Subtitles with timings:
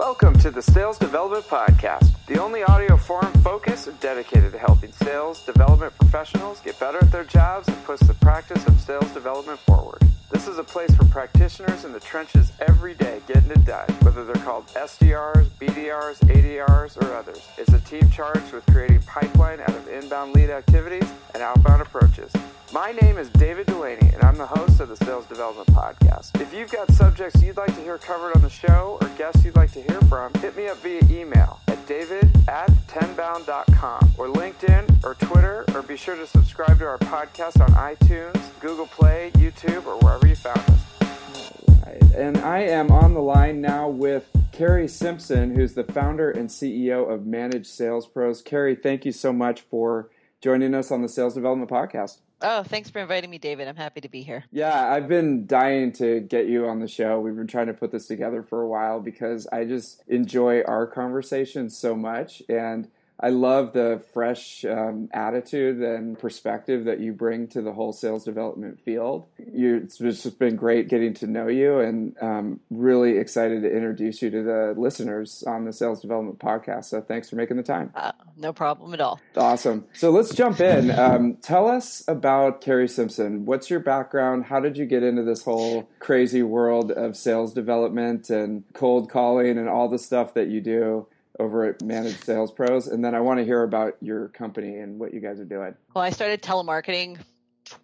[0.00, 4.90] Welcome to the Sales Development Podcast, the only audio forum focused and dedicated to helping
[4.92, 9.58] sales development professionals get better at their jobs and push the practice of sales development
[9.58, 9.99] forward.
[10.30, 14.24] This is a place for practitioners in the trenches every day getting it done, whether
[14.24, 17.48] they're called SDRs, BDRs, ADRs, or others.
[17.58, 22.32] It's a team charged with creating pipeline out of inbound lead activities and outbound approaches.
[22.72, 26.40] My name is David Delaney, and I'm the host of the Sales Development Podcast.
[26.40, 29.56] If you've got subjects you'd like to hear covered on the show or guests you'd
[29.56, 31.58] like to hear from, hit me up via email
[31.90, 37.60] david at tenbound.com or LinkedIn or Twitter, or be sure to subscribe to our podcast
[37.60, 42.14] on iTunes, Google Play, YouTube, or wherever you found us.
[42.14, 47.12] And I am on the line now with Carrie Simpson, who's the founder and CEO
[47.12, 48.40] of Managed Sales Pros.
[48.40, 52.18] Carrie, thank you so much for joining us on the Sales Development Podcast.
[52.42, 53.68] Oh, thanks for inviting me, David.
[53.68, 54.44] I'm happy to be here.
[54.50, 57.20] Yeah, I've been dying to get you on the show.
[57.20, 60.86] We've been trying to put this together for a while because I just enjoy our
[60.86, 62.42] conversation so much.
[62.48, 62.88] And
[63.22, 68.24] I love the fresh um, attitude and perspective that you bring to the whole sales
[68.24, 69.26] development field.
[69.38, 74.22] You, it's just been great getting to know you, and um, really excited to introduce
[74.22, 76.86] you to the listeners on the Sales Development Podcast.
[76.86, 77.92] So thanks for making the time.
[77.94, 79.20] Uh, no problem at all.
[79.36, 79.84] Awesome.
[79.92, 80.90] So let's jump in.
[80.90, 83.44] Um, tell us about Carrie Simpson.
[83.44, 84.44] What's your background?
[84.44, 89.58] How did you get into this whole crazy world of sales development and cold calling
[89.58, 91.06] and all the stuff that you do?
[91.40, 95.00] Over at Managed Sales Pros, and then I want to hear about your company and
[95.00, 95.74] what you guys are doing.
[95.94, 97.18] Well, I started telemarketing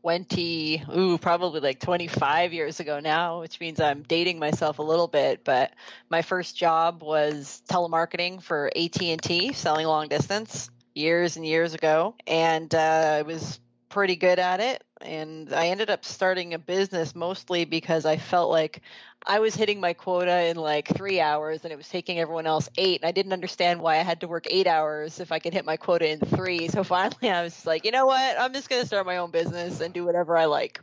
[0.03, 5.07] 20 ooh probably like 25 years ago now which means i'm dating myself a little
[5.07, 5.71] bit but
[6.11, 12.75] my first job was telemarketing for at&t selling long distance years and years ago and
[12.75, 13.61] uh, i was
[13.97, 18.51] pretty good at it and I ended up starting a business mostly because I felt
[18.51, 18.83] like
[19.27, 22.69] I was hitting my quota in like three hours and it was taking everyone else
[22.77, 23.01] eight.
[23.01, 25.65] And I didn't understand why I had to work eight hours if I could hit
[25.65, 26.69] my quota in three.
[26.69, 28.39] So finally I was like, you know what?
[28.39, 30.79] I'm just going to start my own business and do whatever I like.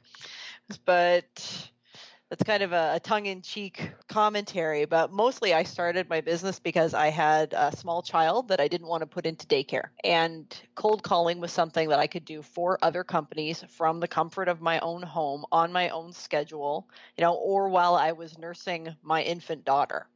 [0.83, 1.69] But
[2.33, 7.09] that's kind of a, a tongue-in-cheek commentary but mostly i started my business because i
[7.09, 11.39] had a small child that i didn't want to put into daycare and cold calling
[11.39, 15.03] was something that i could do for other companies from the comfort of my own
[15.03, 16.89] home on my own schedule
[17.19, 20.07] you know or while i was nursing my infant daughter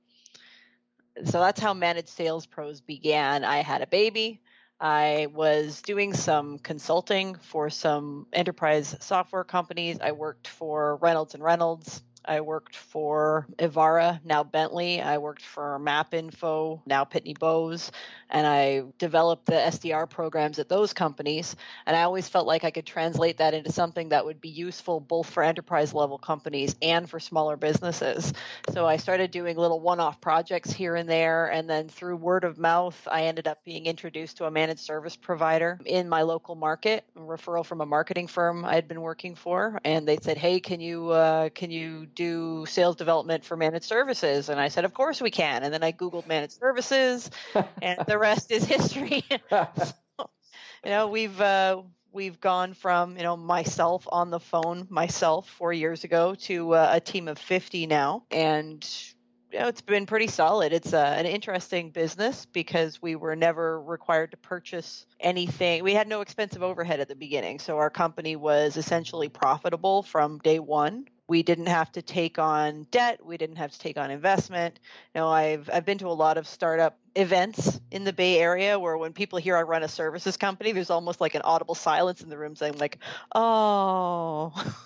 [1.23, 4.41] so that's how managed sales pros began i had a baby
[4.79, 9.97] I was doing some consulting for some enterprise software companies.
[9.99, 12.03] I worked for Reynolds and Reynolds.
[12.27, 15.01] I worked for Evara, now Bentley.
[15.01, 17.91] I worked for MapInfo, now Pitney Bowes,
[18.29, 21.55] and I developed the SDR programs at those companies.
[21.85, 24.99] And I always felt like I could translate that into something that would be useful
[24.99, 28.33] both for enterprise level companies and for smaller businesses.
[28.69, 31.51] So I started doing little one off projects here and there.
[31.51, 35.15] And then through word of mouth, I ended up being introduced to a managed service
[35.15, 39.35] provider in my local market, a referral from a marketing firm I had been working
[39.35, 39.79] for.
[39.85, 44.49] And they said, Hey, can you, uh, can you do sales development for managed services?
[44.49, 45.63] And I said, Of course we can.
[45.63, 47.29] And then I Googled managed services,
[47.81, 49.23] and the rest is history.
[49.49, 50.29] so,
[50.83, 55.71] you know, we've uh, we've gone from you know myself on the phone myself four
[55.71, 58.87] years ago to uh, a team of 50 now and
[59.51, 60.73] you know, it's been pretty solid.
[60.73, 65.85] It's uh, an interesting business because we were never required to purchase anything.
[65.85, 70.39] We had no expensive overhead at the beginning, so our company was essentially profitable from
[70.39, 74.11] day one we didn't have to take on debt we didn't have to take on
[74.11, 74.79] investment.
[75.13, 78.77] You know i've i've been to a lot of startup events in the bay area
[78.77, 82.21] where when people hear i run a services company there's almost like an audible silence
[82.21, 82.99] in the room saying like
[83.33, 84.53] oh.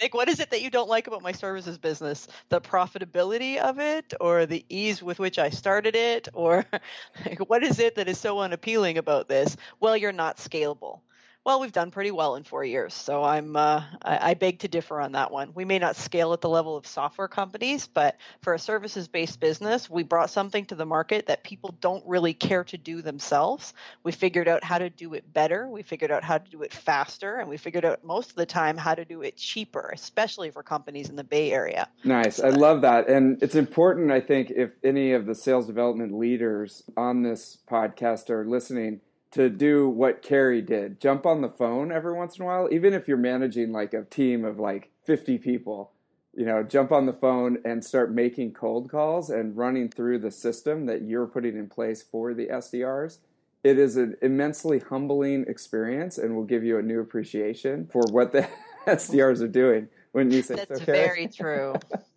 [0.00, 2.28] Think what is it that you don't like about my services business?
[2.48, 6.28] The profitability of it or the ease with which i started it?
[6.32, 6.64] Or
[7.26, 9.56] like, what is it that is so unappealing about this?
[9.78, 11.00] Well you're not scalable
[11.42, 14.68] well, we've done pretty well in four years, so I'm uh, I, I, beg to
[14.68, 15.52] differ on that one.
[15.54, 19.88] We may not scale at the level of software companies, but for a services-based business,
[19.88, 23.72] we brought something to the market that people don't really care to do themselves.
[24.02, 25.66] We figured out how to do it better.
[25.66, 28.46] We figured out how to do it faster, and we figured out most of the
[28.46, 31.88] time how to do it cheaper, especially for companies in the Bay Area.
[32.04, 34.10] Nice, I love that, and it's important.
[34.10, 39.00] I think if any of the sales development leaders on this podcast are listening
[39.32, 41.00] to do what Carrie did.
[41.00, 44.04] Jump on the phone every once in a while, even if you're managing like a
[44.04, 45.92] team of like 50 people.
[46.34, 50.30] You know, jump on the phone and start making cold calls and running through the
[50.30, 53.18] system that you're putting in place for the SDRs.
[53.62, 58.32] It is an immensely humbling experience and will give you a new appreciation for what
[58.32, 58.48] the
[58.86, 59.88] SDRs are doing.
[60.12, 61.74] When you say that's very true.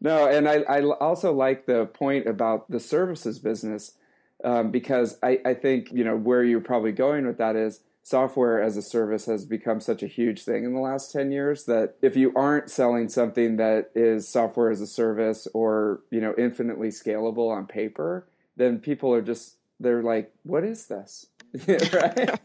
[0.00, 3.92] No, and I, I also like the point about the services business
[4.44, 8.62] um, because I, I think you know where you're probably going with that is software
[8.62, 11.96] as a service has become such a huge thing in the last 10 years that
[12.00, 16.88] if you aren't selling something that is software as a service or you know infinitely
[16.88, 18.26] scalable on paper
[18.56, 21.26] then people are just they're like what is this
[21.68, 22.40] right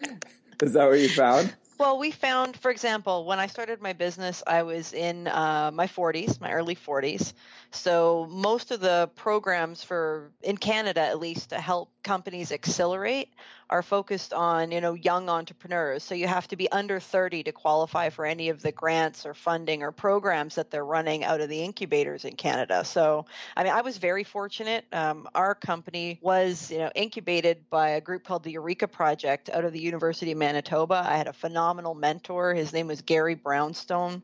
[0.61, 4.41] is that what you found well, we found, for example, when I started my business,
[4.47, 7.33] I was in uh, my 40s, my early 40s.
[7.75, 13.33] So most of the programs for in Canada, at least, to help companies accelerate,
[13.69, 16.03] are focused on you know young entrepreneurs.
[16.03, 19.33] So you have to be under 30 to qualify for any of the grants or
[19.33, 22.85] funding or programs that they're running out of the incubators in Canada.
[22.85, 23.25] So
[23.55, 24.85] I mean, I was very fortunate.
[24.91, 29.65] Um, our company was you know incubated by a group called the Eureka Project out
[29.65, 31.05] of the University of Manitoba.
[31.07, 32.53] I had a phenomenal mentor.
[32.53, 34.21] His name was Gary Brownstone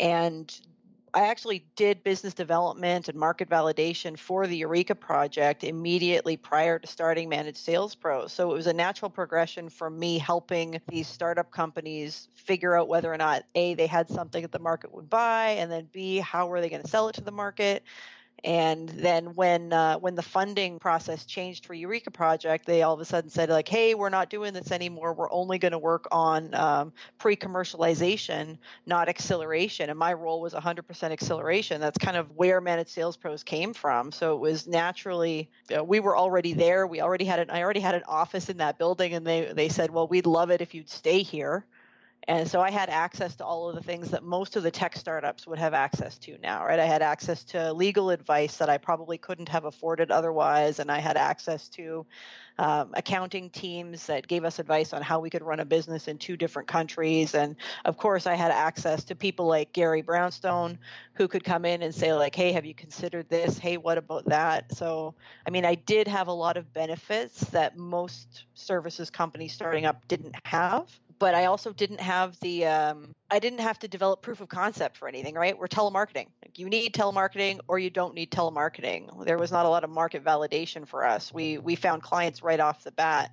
[0.00, 0.60] and
[1.18, 6.86] I actually did business development and market validation for the Eureka project immediately prior to
[6.86, 8.28] starting Managed Sales Pro.
[8.28, 13.12] So it was a natural progression for me helping these startup companies figure out whether
[13.12, 16.46] or not A, they had something that the market would buy, and then B, how
[16.46, 17.82] were they going to sell it to the market.
[18.44, 23.00] And then when uh, when the funding process changed for Eureka Project, they all of
[23.00, 25.12] a sudden said like, "Hey, we're not doing this anymore.
[25.12, 31.10] We're only going to work on um, pre-commercialization, not acceleration." And my role was 100%
[31.10, 31.80] acceleration.
[31.80, 34.12] That's kind of where Managed Sales Pros came from.
[34.12, 36.86] So it was naturally you know, we were already there.
[36.86, 39.68] We already had an I already had an office in that building, and they they
[39.68, 41.64] said, "Well, we'd love it if you'd stay here."
[42.26, 44.96] And so I had access to all of the things that most of the tech
[44.96, 46.78] startups would have access to now, right?
[46.78, 50.78] I had access to legal advice that I probably couldn't have afforded otherwise.
[50.78, 52.04] And I had access to
[52.58, 56.18] um, accounting teams that gave us advice on how we could run a business in
[56.18, 57.34] two different countries.
[57.34, 60.78] And of course, I had access to people like Gary Brownstone
[61.14, 63.58] who could come in and say, like, hey, have you considered this?
[63.58, 64.74] Hey, what about that?
[64.74, 65.14] So,
[65.46, 70.06] I mean, I did have a lot of benefits that most services companies starting up
[70.08, 70.88] didn't have
[71.18, 74.96] but I also didn't have the um, I didn't have to develop proof of concept
[74.96, 75.58] for anything, right?
[75.58, 76.26] We're telemarketing.
[76.44, 79.24] Like you need telemarketing or you don't need telemarketing.
[79.24, 81.32] There was not a lot of market validation for us.
[81.32, 83.32] We we found clients right off the bat.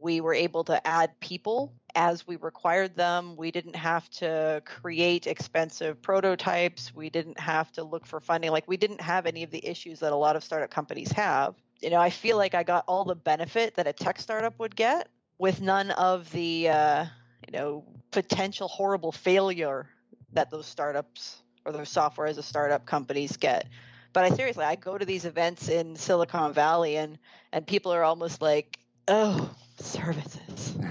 [0.00, 3.36] We were able to add people as we required them.
[3.36, 6.94] We didn't have to create expensive prototypes.
[6.94, 8.50] We didn't have to look for funding.
[8.50, 11.54] Like we didn't have any of the issues that a lot of startup companies have.
[11.80, 14.74] You know, I feel like I got all the benefit that a tech startup would
[14.74, 15.08] get
[15.38, 17.06] with none of the uh,
[17.46, 19.88] you know potential horrible failure
[20.32, 23.68] that those startups or those software as a startup companies get.
[24.12, 27.18] But i seriously i go to these events in silicon valley and
[27.52, 29.50] and people are almost like oh
[29.80, 30.76] services.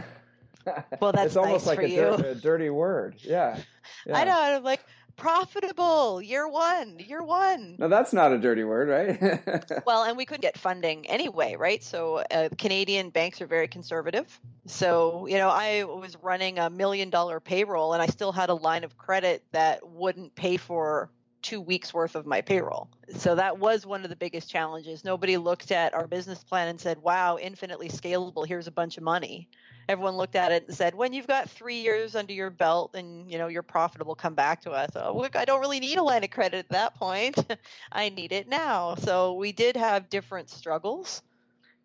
[1.01, 3.17] Well that's it's almost nice like a, a, dirty word.
[3.19, 3.59] Yeah,
[4.05, 4.17] yeah.
[4.17, 4.79] i know i'm like
[5.15, 6.21] profitable.
[6.21, 6.99] Year one.
[6.99, 7.75] Year one.
[7.79, 9.83] No that's not a dirty word right?
[9.85, 11.83] Well and we couldn't get funding anyway right?
[11.83, 14.39] So uh, canadian banks are very conservative.
[14.65, 18.53] So you know i was running a million dollar payroll and i still had a
[18.53, 21.09] line of credit that wouldn't pay for
[21.43, 22.89] two weeks worth of my payroll.
[23.17, 25.03] So that was one of the biggest challenges.
[25.03, 29.03] Nobody looked at our business plan and said, wow, infinitely scalable, here's a bunch of
[29.03, 29.47] money
[29.89, 33.29] everyone looked at it and said, when you've got three years under your belt and
[33.29, 34.91] you know you're profitable, come back to us.
[34.95, 37.37] Oh, look, I don't really need a line of credit at that point.
[37.91, 38.95] I need it now.
[38.95, 41.21] So we did have different struggles,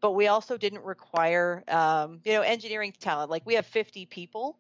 [0.01, 3.31] but we also didn't require um, you know engineering talent.
[3.31, 4.57] Like we have 50 people.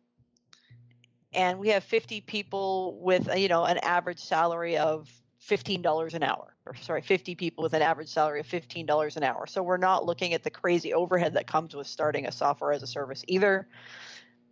[1.32, 5.10] And we have 50 people with, uh, you know, an average salary of
[5.46, 9.46] $15 an hour or sorry 50 people with an average salary of $15 an hour.
[9.46, 12.82] So we're not looking at the crazy overhead that comes with starting a software as
[12.82, 13.66] a service either.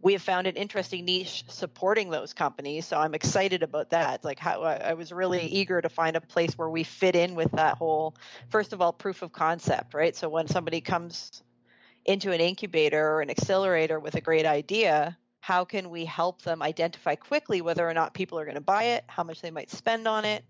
[0.01, 4.25] We have found an interesting niche supporting those companies so i'm excited about that.
[4.25, 7.51] Like how i was really eager to find a place where we fit in with
[7.53, 8.15] that whole
[8.49, 10.15] first of all proof of concept right?
[10.15, 11.43] So when somebody comes
[12.05, 15.17] into an incubator or an accelerator with a great idea
[15.47, 18.83] how can we help them identify quickly whether or not people are going to buy
[18.83, 20.45] it how much they might spend on it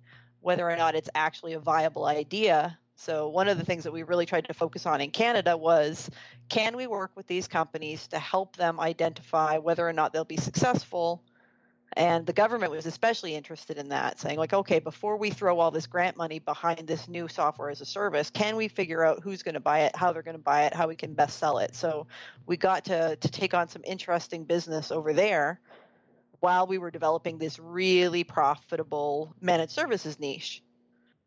[0.46, 2.78] whether or not it's actually a viable idea.
[2.94, 6.08] So, one of the things that we really tried to focus on in Canada was
[6.48, 10.36] can we work with these companies to help them identify whether or not they'll be
[10.36, 11.24] successful?
[11.92, 15.70] And the government was especially interested in that, saying, like, okay, before we throw all
[15.70, 19.42] this grant money behind this new software as a service, can we figure out who's
[19.42, 21.58] going to buy it, how they're going to buy it, how we can best sell
[21.58, 21.74] it?
[21.74, 22.06] So
[22.44, 25.60] we got to, to take on some interesting business over there
[26.40, 30.62] while we were developing this really profitable managed services niche.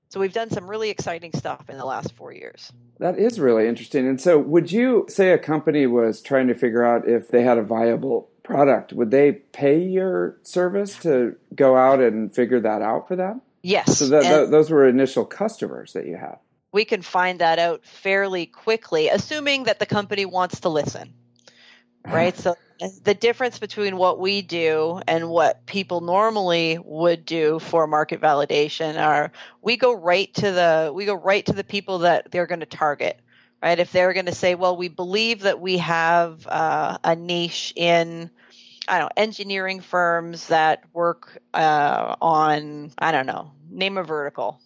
[0.09, 2.71] So we've done some really exciting stuff in the last four years.
[2.97, 4.07] That is really interesting.
[4.07, 7.59] And so, would you say a company was trying to figure out if they had
[7.59, 8.91] a viable product?
[8.91, 13.41] Would they pay your service to go out and figure that out for them?
[13.61, 13.99] Yes.
[13.99, 16.37] So that, that, those were initial customers that you had.
[16.71, 21.13] We can find that out fairly quickly, assuming that the company wants to listen.
[22.05, 22.35] Right?
[22.35, 22.55] so
[23.03, 29.01] the difference between what we do and what people normally would do for market validation
[29.01, 32.61] are we go right to the we go right to the people that they're going
[32.61, 33.19] to target
[33.61, 37.73] right if they're going to say well we believe that we have uh, a niche
[37.75, 38.29] in
[38.89, 44.59] I don't know, engineering firms that work uh, on, I don't know, name a vertical,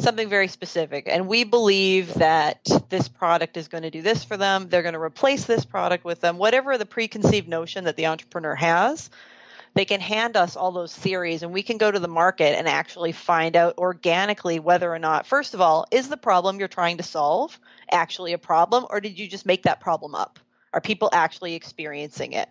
[0.00, 1.04] something very specific.
[1.06, 4.68] And we believe that this product is going to do this for them.
[4.68, 6.38] They're going to replace this product with them.
[6.38, 9.10] Whatever the preconceived notion that the entrepreneur has,
[9.74, 12.66] they can hand us all those theories and we can go to the market and
[12.66, 16.96] actually find out organically whether or not, first of all, is the problem you're trying
[16.96, 17.58] to solve
[17.90, 20.38] actually a problem or did you just make that problem up?
[20.72, 22.48] Are people actually experiencing it?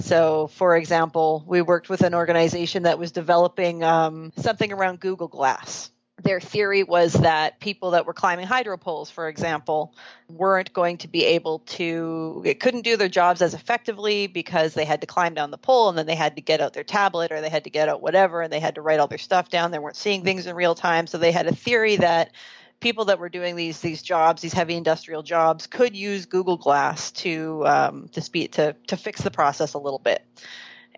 [0.00, 5.28] So, for example, we worked with an organization that was developing um, something around Google
[5.28, 5.90] Glass.
[6.22, 9.94] Their theory was that people that were climbing hydro poles, for example,
[10.28, 14.84] weren't going to be able to, it couldn't do their jobs as effectively because they
[14.84, 17.30] had to climb down the pole and then they had to get out their tablet
[17.30, 19.48] or they had to get out whatever and they had to write all their stuff
[19.48, 19.70] down.
[19.70, 21.06] They weren't seeing things in real time.
[21.06, 22.32] So they had a theory that
[22.80, 27.10] people that were doing these these jobs, these heavy industrial jobs, could use Google Glass
[27.12, 30.24] to um, to speed to to fix the process a little bit.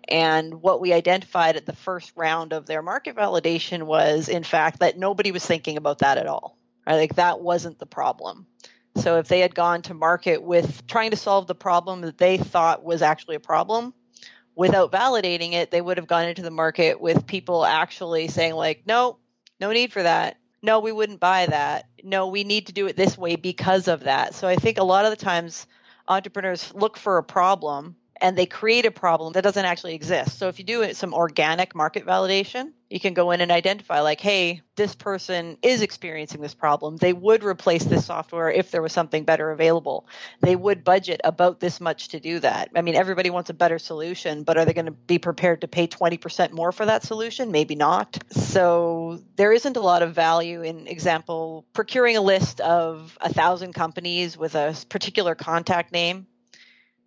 [0.07, 4.79] And what we identified at the first round of their market validation was, in fact,
[4.79, 6.57] that nobody was thinking about that at all.
[6.87, 6.95] Right?
[6.95, 8.47] Like that wasn't the problem.
[8.95, 12.37] So if they had gone to market with trying to solve the problem that they
[12.37, 13.93] thought was actually a problem,
[14.55, 18.83] without validating it, they would have gone into the market with people actually saying like,
[18.85, 19.17] no,
[19.59, 21.87] no need for that no, we wouldn't buy that.
[22.03, 24.35] No, we need to do it this way because of that.
[24.35, 25.67] So I think a lot of the times
[26.07, 30.37] entrepreneurs look for a problem and they create a problem that doesn't actually exist.
[30.37, 34.19] So if you do some organic market validation, you can go in and identify like,
[34.19, 36.97] hey, this person is experiencing this problem.
[36.97, 40.07] They would replace this software if there was something better available.
[40.41, 42.69] They would budget about this much to do that.
[42.75, 45.67] I mean, everybody wants a better solution, but are they going to be prepared to
[45.67, 47.51] pay 20% more for that solution?
[47.51, 48.21] Maybe not.
[48.29, 53.73] So there isn't a lot of value in example procuring a list of a thousand
[53.73, 56.27] companies with a particular contact name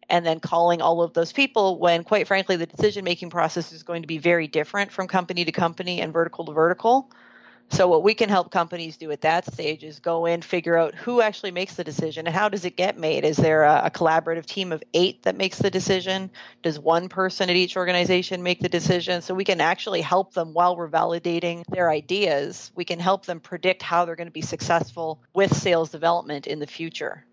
[0.08, 3.82] and then calling all of those people when quite frankly the decision making process is
[3.82, 7.10] going to be very different from company to company and vertical to vertical.
[7.70, 10.94] So what we can help companies do at that stage is go in figure out
[10.94, 13.24] who actually makes the decision and how does it get made?
[13.24, 16.30] Is there a, a collaborative team of eight that makes the decision?
[16.62, 19.22] Does one person at each organization make the decision?
[19.22, 22.70] So we can actually help them while we're validating their ideas.
[22.76, 26.60] We can help them predict how they're going to be successful with sales development in
[26.60, 27.24] the future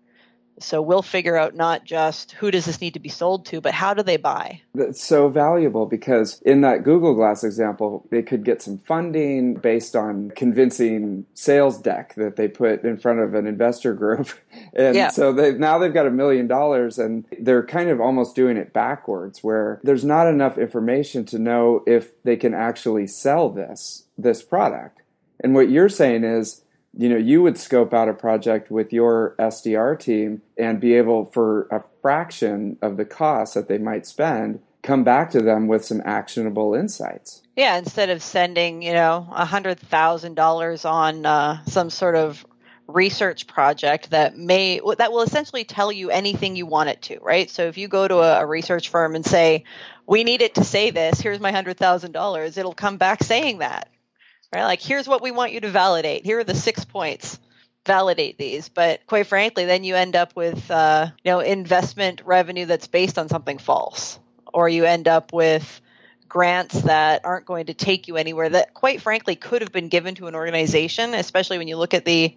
[0.58, 3.74] so we'll figure out not just who does this need to be sold to, but
[3.74, 4.60] how do they buy?
[4.74, 9.96] That's so valuable because in that Google Glass example, they could get some funding based
[9.96, 14.28] on convincing sales deck that they put in front of an investor group.
[14.74, 15.08] And yeah.
[15.08, 18.72] so they now they've got a million dollars and they're kind of almost doing it
[18.72, 24.42] backwards where there's not enough information to know if they can actually sell this this
[24.42, 25.02] product.
[25.40, 26.62] And what you're saying is
[26.96, 31.26] you know you would scope out a project with your SDR team and be able
[31.26, 35.84] for a fraction of the cost that they might spend come back to them with
[35.84, 37.42] some actionable insights.
[37.56, 42.44] Yeah, instead of sending you know a hundred thousand dollars on uh, some sort of
[42.88, 47.48] research project that may that will essentially tell you anything you want it to, right?
[47.50, 49.64] So if you go to a, a research firm and say,
[50.06, 51.20] "We need it to say this.
[51.20, 53.88] Here's my hundred thousand dollars," it'll come back saying that,
[54.52, 54.64] right?
[54.64, 56.24] Like, here's what we want you to validate.
[56.24, 57.38] Here are the six points.
[57.86, 58.68] Validate these.
[58.68, 63.18] But quite frankly, then you end up with, uh, you know, investment revenue that's based
[63.18, 64.20] on something false,
[64.52, 65.80] or you end up with
[66.32, 70.14] grants that aren't going to take you anywhere that quite frankly could have been given
[70.14, 72.34] to an organization especially when you look at the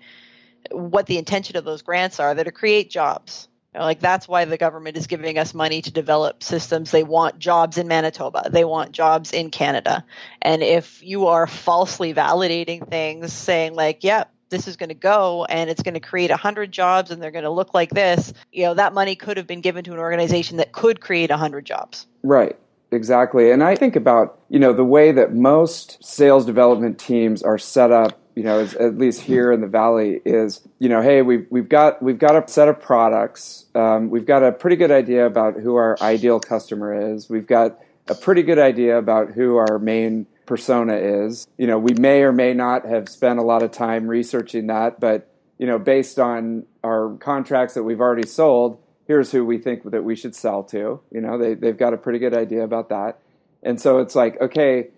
[0.70, 4.58] what the intention of those grants are that to create jobs like that's why the
[4.58, 6.92] government is giving us money to develop systems.
[6.92, 8.50] They want jobs in Manitoba.
[8.50, 10.06] They want jobs in Canada.
[10.42, 15.46] And if you are falsely validating things, saying like, "Yeah, this is going to go
[15.46, 18.64] and it's going to create 100 jobs and they're going to look like this," you
[18.64, 22.08] know, that money could have been given to an organization that could create 100 jobs.
[22.24, 22.56] Right.
[22.92, 23.52] Exactly.
[23.52, 27.92] And I think about, you know, the way that most sales development teams are set
[27.92, 31.70] up you know, at least here in the valley, is you know, hey, we've we've
[31.70, 33.66] got we've got a set of products.
[33.74, 37.30] Um, we've got a pretty good idea about who our ideal customer is.
[37.30, 41.48] We've got a pretty good idea about who our main persona is.
[41.58, 45.00] You know, we may or may not have spent a lot of time researching that,
[45.00, 49.90] but you know, based on our contracts that we've already sold, here's who we think
[49.90, 51.00] that we should sell to.
[51.10, 53.20] You know, they they've got a pretty good idea about that,
[53.64, 54.90] and so it's like, okay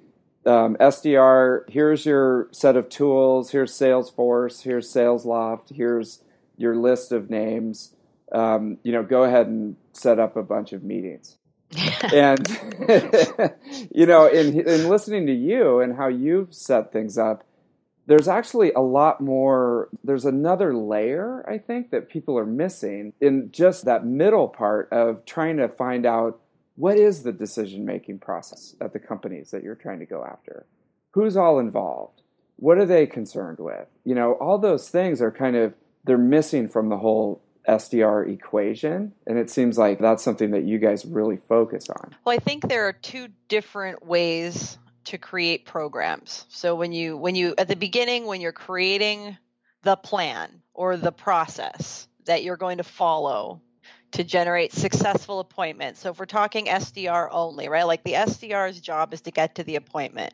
[0.47, 6.23] um, SDR, here's your set of tools, here's Salesforce, here's SalesLoft, here's
[6.57, 7.93] your list of names.
[8.31, 11.37] Um, you know, go ahead and set up a bunch of meetings.
[12.13, 12.47] and
[13.93, 17.43] you know, in in listening to you and how you've set things up,
[18.07, 23.51] there's actually a lot more there's another layer i think that people are missing in
[23.51, 26.39] just that middle part of trying to find out
[26.77, 30.65] what is the decision making process at the companies that you're trying to go after
[31.11, 32.21] who's all involved
[32.55, 35.73] what are they concerned with you know all those things are kind of
[36.05, 39.13] they're missing from the whole SDR equation.
[39.25, 42.15] And it seems like that's something that you guys really focus on.
[42.25, 46.45] Well, I think there are two different ways to create programs.
[46.49, 49.37] So when you when you at the beginning when you're creating
[49.83, 53.61] the plan or the process that you're going to follow
[54.11, 56.01] to generate successful appointments.
[56.01, 57.83] So if we're talking SDR only, right?
[57.83, 60.33] Like the SDR's job is to get to the appointment.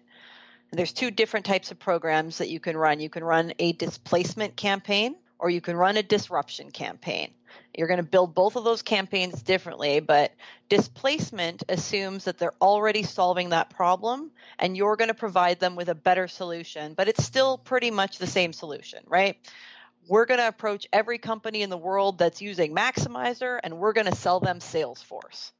[0.72, 3.00] And there's two different types of programs that you can run.
[3.00, 7.32] You can run a displacement campaign or you can run a disruption campaign.
[7.76, 10.32] You're going to build both of those campaigns differently, but
[10.70, 15.90] displacement assumes that they're already solving that problem and you're going to provide them with
[15.90, 19.38] a better solution, but it's still pretty much the same solution, right?
[20.08, 24.08] We're going to approach every company in the world that's using Maximizer and we're going
[24.08, 25.52] to sell them Salesforce.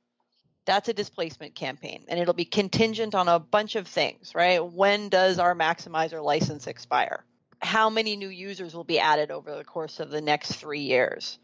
[0.66, 4.64] That's a displacement campaign and it'll be contingent on a bunch of things, right?
[4.64, 7.24] When does our Maximizer license expire?
[7.62, 11.38] How many new users will be added over the course of the next three years?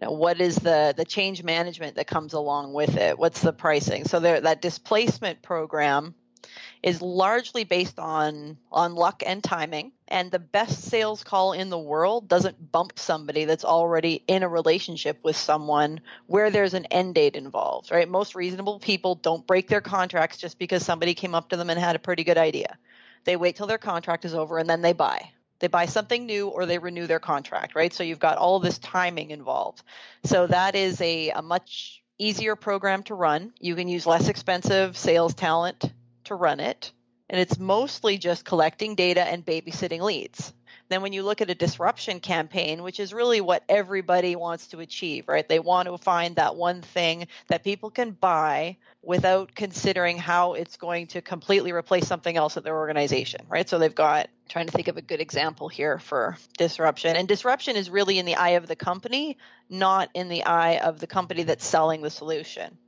[0.00, 3.52] you know, what is the the change management that comes along with it what's the
[3.52, 6.14] pricing so there that displacement program
[6.82, 11.78] is largely based on on luck and timing and the best sales call in the
[11.78, 17.14] world doesn't bump somebody that's already in a relationship with someone where there's an end
[17.14, 21.50] date involved right most reasonable people don't break their contracts just because somebody came up
[21.50, 22.76] to them and had a pretty good idea
[23.24, 26.48] they wait till their contract is over and then they buy they buy something new
[26.48, 27.92] or they renew their contract, right?
[27.92, 29.82] So you've got all this timing involved.
[30.24, 33.52] So that is a, a much easier program to run.
[33.60, 35.92] You can use less expensive sales talent
[36.24, 36.92] to run it.
[37.30, 40.52] And it's mostly just collecting data and babysitting leads.
[40.88, 44.80] Then when you look at a disruption campaign, which is really what everybody wants to
[44.80, 45.46] achieve, right?
[45.46, 50.76] They want to find that one thing that people can buy without considering how it's
[50.76, 53.68] going to completely replace something else at their organization, right?
[53.68, 57.16] So they've got trying to think of a good example here for disruption.
[57.16, 59.36] And disruption is really in the eye of the company,
[59.68, 62.78] not in the eye of the company that's selling the solution.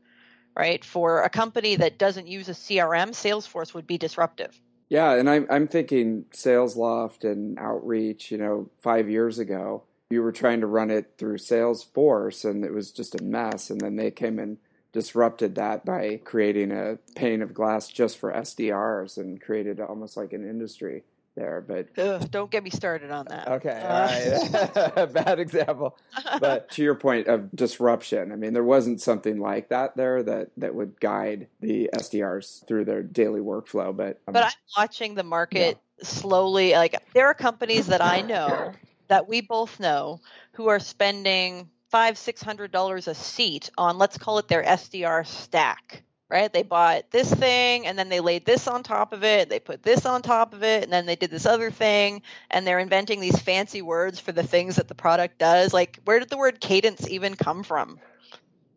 [0.61, 0.85] Right?
[0.85, 5.47] For a company that doesn't use a CRM, Salesforce would be disruptive yeah, and I'm
[5.49, 8.31] I'm thinking SalesLoft and Outreach.
[8.33, 12.75] You know, five years ago, you were trying to run it through Salesforce, and it
[12.75, 13.71] was just a mess.
[13.71, 14.59] And then they came and
[14.93, 20.33] disrupted that by creating a pane of glass just for SDRs and created almost like
[20.33, 21.05] an industry
[21.41, 21.65] there.
[21.67, 23.49] But Ugh, don't get me started on that.
[23.49, 23.93] Okay, uh.
[23.93, 25.13] all right.
[25.13, 25.99] Bad example.
[26.39, 30.51] But to your point of disruption, I mean, there wasn't something like that there that
[30.59, 33.97] that would guide the SDRs through their daily workflow.
[33.97, 36.05] But um, but I'm watching the market yeah.
[36.05, 36.73] slowly.
[36.73, 38.73] Like there are companies that I know
[39.09, 40.21] that we both know
[40.53, 45.27] who are spending five six hundred dollars a seat on let's call it their SDR
[45.27, 46.53] stack right?
[46.53, 49.83] They bought this thing and then they laid this on top of it, they put
[49.83, 53.21] this on top of it, and then they did this other thing, and they're inventing
[53.21, 55.75] these fancy words for the things that the product does.
[55.75, 57.99] Like, where did the word cadence even come from?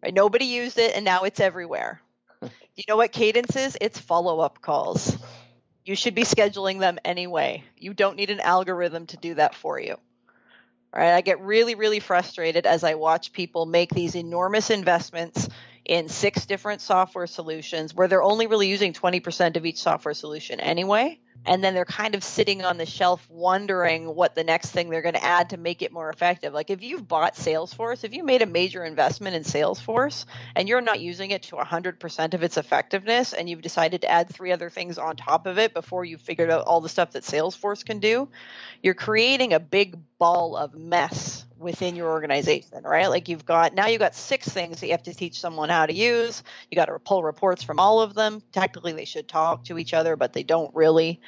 [0.01, 0.13] Right?
[0.13, 2.01] Nobody used it, and now it's everywhere.
[2.41, 3.77] you know what cadence is?
[3.79, 5.15] It's follow up calls.
[5.85, 7.63] You should be scheduling them anyway.
[7.77, 9.97] You don't need an algorithm to do that for you.
[10.95, 15.49] All right, I get really, really frustrated as I watch people make these enormous investments
[15.85, 20.59] in six different software solutions where they're only really using 20% of each software solution
[20.59, 21.19] anyway.
[21.45, 25.01] And then they're kind of sitting on the shelf wondering what the next thing they're
[25.01, 26.53] going to add to make it more effective.
[26.53, 30.23] Like if you've bought Salesforce, if you made a major investment in Salesforce
[30.55, 34.29] and you're not using it to 100% of its effectiveness and you've decided to add
[34.29, 37.23] three other things on top of it before you've figured out all the stuff that
[37.23, 38.29] Salesforce can do,
[38.81, 43.07] you're creating a big ball of mess within your organization, right?
[43.07, 45.85] Like you've got now you've got six things that you have to teach someone how
[45.85, 46.43] to use.
[46.69, 48.43] You got to pull reports from all of them.
[48.51, 51.19] Technically, they should talk to each other, but they don't really.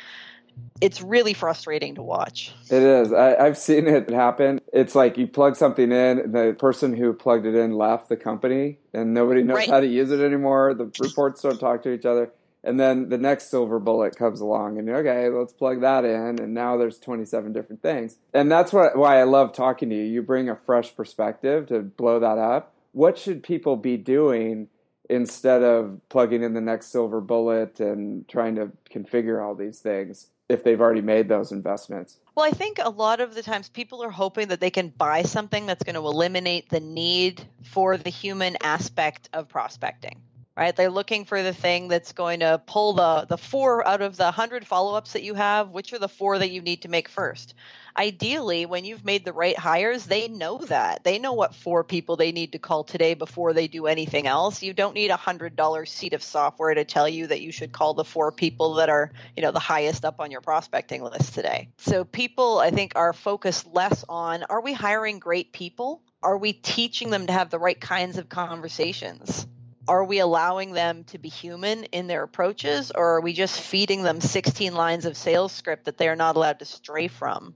[0.80, 2.54] It's really frustrating to watch.
[2.70, 3.12] It is.
[3.12, 4.62] I, have seen it happen.
[4.72, 8.78] It's like you plug something in, the person who plugged it in left the company,
[8.94, 9.70] and nobody knows right.
[9.70, 10.74] how to use it anymore.
[10.74, 12.32] The reports don't talk to each other
[12.66, 16.40] and then the next silver bullet comes along and okay let's plug that in.
[16.40, 18.18] And now there's 27 different things.
[18.34, 20.04] And that's what, why i love talking to you.
[20.04, 22.74] You bring a fresh perspective to blow that up.
[22.92, 24.70] What should people be doing
[25.10, 30.28] instead of plugging in the next silver bullet and trying to configure all these things
[30.48, 32.18] if they've already made those investments.
[32.36, 35.24] Well, I think a lot of the times people are hoping that they can buy
[35.24, 40.22] something that's going to eliminate the need for the human aspect of prospecting
[40.58, 40.76] right?
[40.76, 44.24] They're looking for the thing that's going to pull the the four out of the
[44.24, 47.54] 100 follow-ups that you have, which are the four that you need to make first.
[47.98, 51.04] Ideally, when you've made the right hires, they know that.
[51.04, 54.62] They know what four people they need to call today before they do anything else.
[54.62, 57.94] You don't need a $100 seat of software to tell you that you should call
[57.94, 61.70] the four people that are, you know, the highest up on your prospecting list today.
[61.78, 66.02] So people, I think, are focused less on are we hiring great people?
[66.22, 69.48] Are we teaching them to have the right kinds of conversations?
[69.88, 74.04] Are we allowing them to be human in their approaches or are we just feeding
[74.04, 77.56] them 16 lines of sales script that they're not allowed to stray from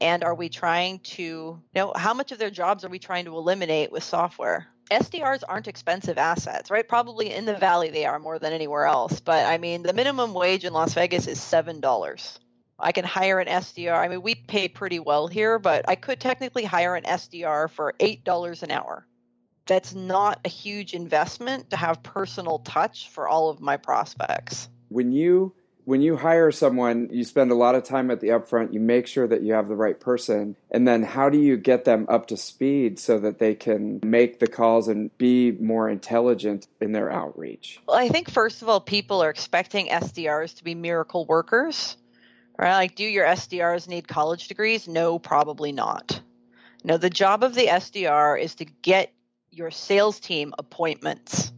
[0.00, 3.24] and are we trying to you know how much of their jobs are we trying
[3.24, 6.88] to eliminate with software SDRs aren't expensive assets, right?
[6.88, 9.20] Probably in the valley they are more than anywhere else.
[9.20, 12.38] But I mean, the minimum wage in Las Vegas is $7.
[12.78, 13.98] I can hire an SDR.
[13.98, 17.94] I mean, we pay pretty well here, but I could technically hire an SDR for
[17.98, 19.06] $8 an hour
[19.68, 24.68] that's not a huge investment to have personal touch for all of my prospects.
[24.88, 25.54] When you
[25.84, 29.06] when you hire someone, you spend a lot of time at the upfront, you make
[29.06, 32.26] sure that you have the right person, and then how do you get them up
[32.26, 37.10] to speed so that they can make the calls and be more intelligent in their
[37.10, 37.80] outreach?
[37.86, 41.96] Well, I think first of all, people are expecting SDRs to be miracle workers.
[42.58, 42.74] Right?
[42.74, 44.88] Like, do your SDRs need college degrees?
[44.88, 46.20] No, probably not.
[46.84, 49.12] No, the job of the SDR is to get
[49.58, 51.52] your sales team appointments.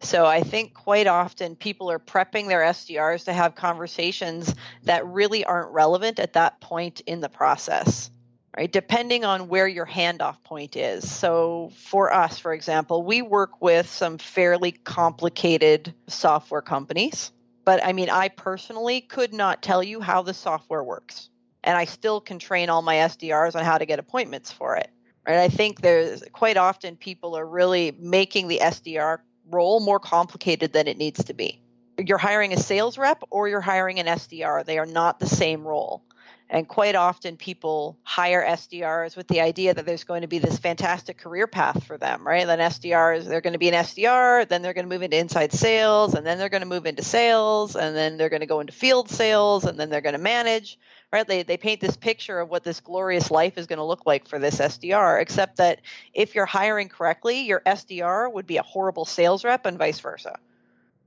[0.00, 5.44] So I think quite often people are prepping their SDRs to have conversations that really
[5.44, 8.10] aren't relevant at that point in the process.
[8.54, 11.10] Right, depending on where your handoff point is.
[11.10, 17.32] So, for us, for example, we work with some fairly complicated software companies.
[17.64, 21.30] But I mean, I personally could not tell you how the software works.
[21.64, 24.90] And I still can train all my SDRs on how to get appointments for it.
[25.26, 25.38] Right?
[25.38, 29.18] I think there's quite often people are really making the SDR
[29.50, 31.61] role more complicated than it needs to be.
[32.06, 34.64] You're hiring a sales rep or you're hiring an SDR.
[34.64, 36.02] They are not the same role.
[36.50, 40.58] And quite often people hire SDRs with the idea that there's going to be this
[40.58, 42.46] fantastic career path for them, right?
[42.46, 45.52] Then SDRs, they're going to be an SDR, then they're going to move into inside
[45.54, 48.60] sales, and then they're going to move into sales, and then they're going to go
[48.60, 50.78] into field sales, and then they're going to manage
[51.12, 51.28] right?
[51.28, 54.26] They, they paint this picture of what this glorious life is going to look like
[54.26, 55.80] for this SDR, except that
[56.14, 60.38] if you're hiring correctly, your SDR would be a horrible sales rep and vice versa.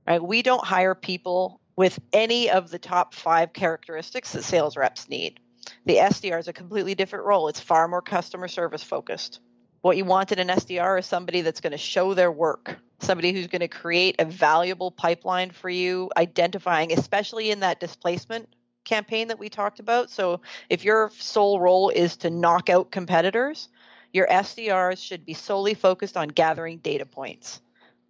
[0.06, 0.22] Right?
[0.22, 5.40] We don't hire people with any of the top five characteristics that sales reps need.
[5.84, 7.48] The SDR is a completely different role.
[7.48, 9.40] It's far more customer service focused.
[9.82, 13.32] What you want in an SDR is somebody that's going to show their work, somebody
[13.32, 18.48] who's going to create a valuable pipeline for you, identifying, especially in that displacement
[18.84, 20.10] campaign that we talked about.
[20.10, 20.40] So
[20.70, 23.68] if your sole role is to knock out competitors,
[24.12, 27.60] your SDRs should be solely focused on gathering data points.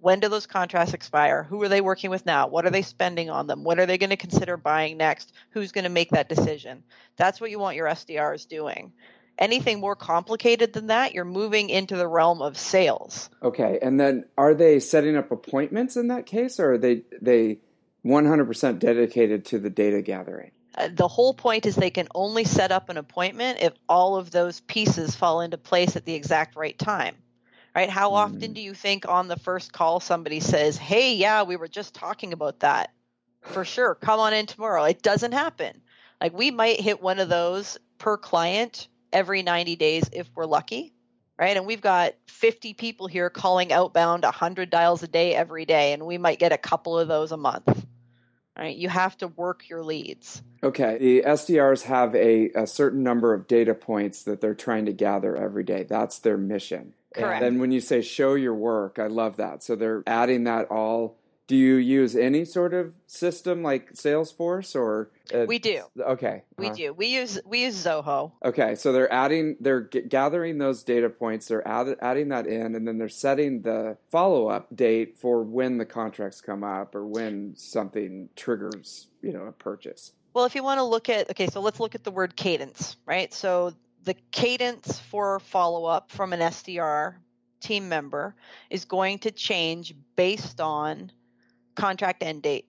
[0.00, 1.42] When do those contracts expire?
[1.44, 2.48] Who are they working with now?
[2.48, 3.64] What are they spending on them?
[3.64, 5.32] What are they going to consider buying next?
[5.50, 6.82] Who's going to make that decision?
[7.16, 8.92] That's what you want your SDRs doing.
[9.38, 13.28] Anything more complicated than that, you're moving into the realm of sales.
[13.42, 17.58] Okay, and then are they setting up appointments in that case, or are they they
[18.04, 20.52] 100% dedicated to the data gathering?
[20.74, 24.30] Uh, the whole point is they can only set up an appointment if all of
[24.30, 27.16] those pieces fall into place at the exact right time
[27.76, 28.52] right how often mm-hmm.
[28.54, 32.32] do you think on the first call somebody says hey yeah we were just talking
[32.32, 32.92] about that
[33.42, 35.80] for sure come on in tomorrow it doesn't happen
[36.20, 40.92] like we might hit one of those per client every 90 days if we're lucky
[41.38, 45.92] right and we've got 50 people here calling outbound 100 dials a day every day
[45.92, 47.86] and we might get a couple of those a month
[48.56, 48.76] right?
[48.76, 50.42] You have to work your leads.
[50.62, 50.96] Okay.
[50.98, 55.36] The SDRs have a, a certain number of data points that they're trying to gather
[55.36, 55.82] every day.
[55.82, 56.94] That's their mission.
[57.16, 57.42] Correct.
[57.42, 59.62] And then when you say show your work, I love that.
[59.62, 61.18] So they're adding that all.
[61.46, 65.82] Do you use any sort of system like Salesforce or uh, we do.
[65.98, 66.92] Okay we uh, do.
[66.92, 68.32] We use we use Zoho.
[68.44, 72.74] Okay so they're adding they're g- gathering those data points they're add, adding that in
[72.74, 77.54] and then they're setting the follow-up date for when the contracts come up or when
[77.56, 80.12] something triggers you know a purchase.
[80.34, 82.96] Well if you want to look at okay so let's look at the word cadence
[83.06, 83.32] right?
[83.32, 83.72] So
[84.06, 87.16] the cadence for follow-up from an SDR
[87.60, 88.36] team member
[88.70, 91.10] is going to change based on
[91.74, 92.66] contract end date.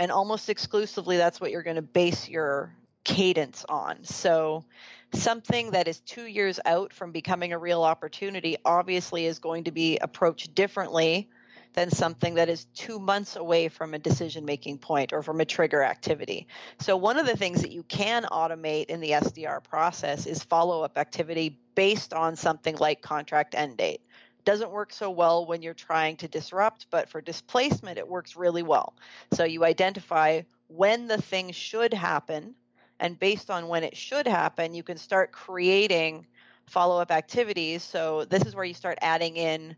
[0.00, 2.74] And almost exclusively, that's what you're going to base your
[3.04, 4.02] cadence on.
[4.04, 4.64] So,
[5.12, 9.72] something that is two years out from becoming a real opportunity obviously is going to
[9.72, 11.28] be approached differently
[11.72, 15.44] than something that is two months away from a decision making point or from a
[15.44, 16.46] trigger activity.
[16.80, 20.82] So, one of the things that you can automate in the SDR process is follow
[20.82, 24.00] up activity based on something like contract end date.
[24.44, 28.62] Doesn't work so well when you're trying to disrupt, but for displacement, it works really
[28.62, 28.94] well.
[29.32, 32.54] So, you identify when the thing should happen,
[32.98, 36.26] and based on when it should happen, you can start creating
[36.66, 37.82] follow up activities.
[37.84, 39.76] So, this is where you start adding in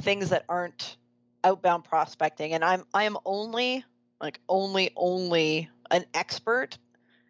[0.00, 0.96] things that aren't
[1.44, 3.84] outbound prospecting and i'm i am only
[4.20, 6.78] like only only an expert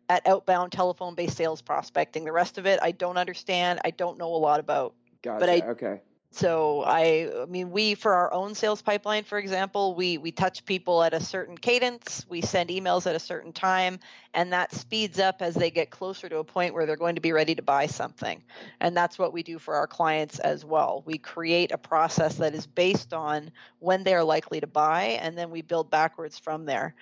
[0.08, 4.18] at outbound telephone based sales prospecting the rest of it i don't understand i don't
[4.18, 5.40] know a lot about gotcha.
[5.40, 6.00] but i okay
[6.34, 10.64] so I, I mean, we for our own sales pipeline, for example, we we touch
[10.64, 12.24] people at a certain cadence.
[12.28, 14.00] We send emails at a certain time,
[14.32, 17.20] and that speeds up as they get closer to a point where they're going to
[17.20, 18.42] be ready to buy something.
[18.80, 21.02] And that's what we do for our clients as well.
[21.04, 25.36] We create a process that is based on when they are likely to buy, and
[25.36, 26.94] then we build backwards from there.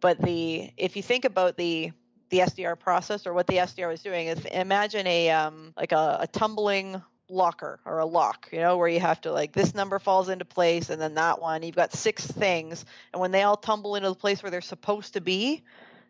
[0.00, 1.90] But the if you think about the
[2.30, 6.18] the SDR process or what the SDR is doing is imagine a um, like a,
[6.20, 9.98] a tumbling locker or a lock, you know, where you have to like this number
[9.98, 11.62] falls into place and then that one.
[11.62, 15.14] You've got six things, and when they all tumble into the place where they're supposed
[15.14, 15.62] to be,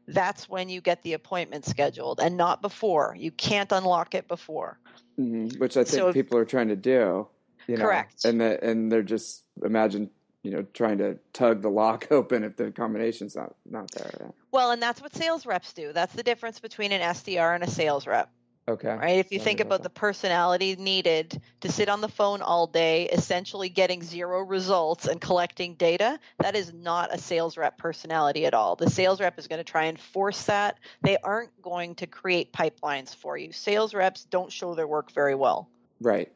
[0.09, 3.15] that's when you get the appointment scheduled, and not before.
[3.19, 4.79] You can't unlock it before.
[5.19, 5.59] Mm-hmm.
[5.59, 7.29] Which I think so, people are trying to do.
[7.67, 8.25] You know, correct.
[8.25, 10.11] And the, and they're just imagine
[10.43, 14.33] you know trying to tug the lock open if the combination's not not there.
[14.53, 15.93] Well, and that's what sales reps do.
[15.93, 18.31] That's the difference between an SDR and a sales rep.
[18.69, 18.89] Okay.
[18.89, 19.19] Right?
[19.19, 23.69] If you think about the personality needed to sit on the phone all day, essentially
[23.69, 28.77] getting zero results and collecting data, that is not a sales rep personality at all.
[28.77, 30.79] The sales rep is going to try and force that.
[31.03, 33.53] They aren't going to create pipelines for you.
[33.53, 35.69] Sales reps don't show their work very well.
[36.01, 36.31] Right.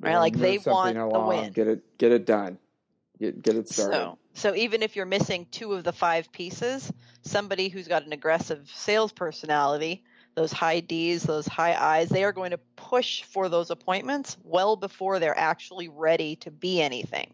[0.00, 0.16] Right?
[0.16, 1.52] Like they want along, the win.
[1.52, 2.58] Get it get it done.
[3.18, 3.94] Get get it started.
[3.94, 6.90] So, so even if you're missing two of the five pieces,
[7.22, 12.32] somebody who's got an aggressive sales personality those high D's, those high I's, they are
[12.32, 17.32] going to push for those appointments well before they're actually ready to be anything.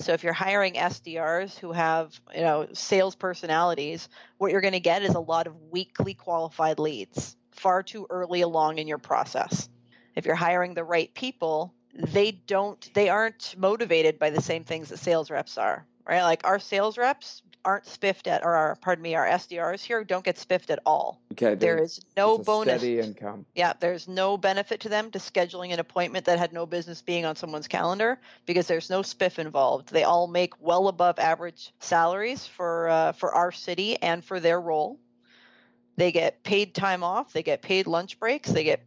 [0.00, 4.80] So if you're hiring SDRs who have, you know, sales personalities, what you're going to
[4.80, 9.68] get is a lot of weakly qualified leads, far too early along in your process.
[10.16, 14.88] If you're hiring the right people, they don't they aren't motivated by the same things
[14.88, 16.22] that sales reps are, right?
[16.22, 20.24] Like our sales reps aren't spiffed at, or our, pardon me, our SDRs here don't
[20.24, 21.20] get spiffed at all.
[21.32, 21.54] Okay.
[21.54, 22.80] There is no bonus.
[22.80, 23.46] Steady income.
[23.54, 27.24] Yeah, there's no benefit to them to scheduling an appointment that had no business being
[27.24, 29.92] on someone's calendar because there's no spiff involved.
[29.92, 34.60] They all make well above average salaries for uh, for our city and for their
[34.60, 34.98] role.
[35.96, 37.32] They get paid time off.
[37.32, 38.50] They get paid lunch breaks.
[38.50, 38.82] They get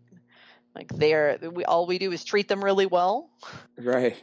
[0.75, 3.29] like they're we all we do is treat them really well.
[3.77, 4.21] Right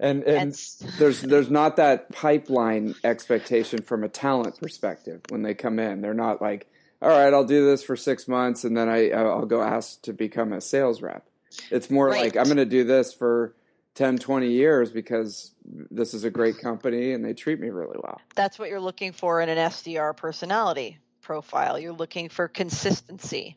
[0.00, 0.58] and and
[0.98, 6.00] there's there's not that pipeline expectation from a talent perspective when they come in.
[6.00, 6.68] They're not like,
[7.02, 10.12] all right, I'll do this for six months and then I I'll go ask to
[10.12, 11.26] become a sales rep.
[11.70, 12.24] It's more right.
[12.24, 13.54] like I'm going to do this for
[13.96, 18.20] 10, 20 years because this is a great company and they treat me really well.
[18.34, 21.78] That's what you're looking for in an SDR personality profile.
[21.78, 23.56] You're looking for consistency.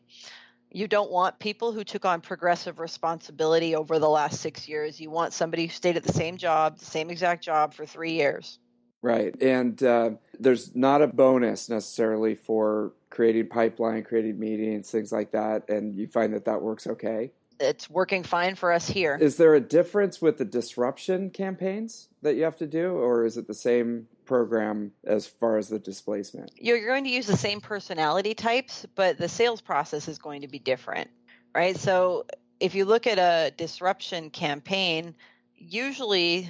[0.72, 5.00] You don't want people who took on progressive responsibility over the last six years.
[5.00, 8.12] You want somebody who stayed at the same job, the same exact job for three
[8.12, 8.58] years.
[9.02, 9.34] Right.
[9.42, 15.68] And uh, there's not a bonus necessarily for creating pipeline, creating meetings, things like that.
[15.68, 17.30] And you find that that works okay?
[17.58, 19.18] It's working fine for us here.
[19.20, 23.36] Is there a difference with the disruption campaigns that you have to do, or is
[23.36, 26.52] it the same program as far as the displacement?
[26.54, 30.46] You're going to use the same personality types, but the sales process is going to
[30.46, 31.10] be different,
[31.52, 31.76] right?
[31.76, 32.26] So
[32.60, 35.16] if you look at a disruption campaign,
[35.56, 36.48] usually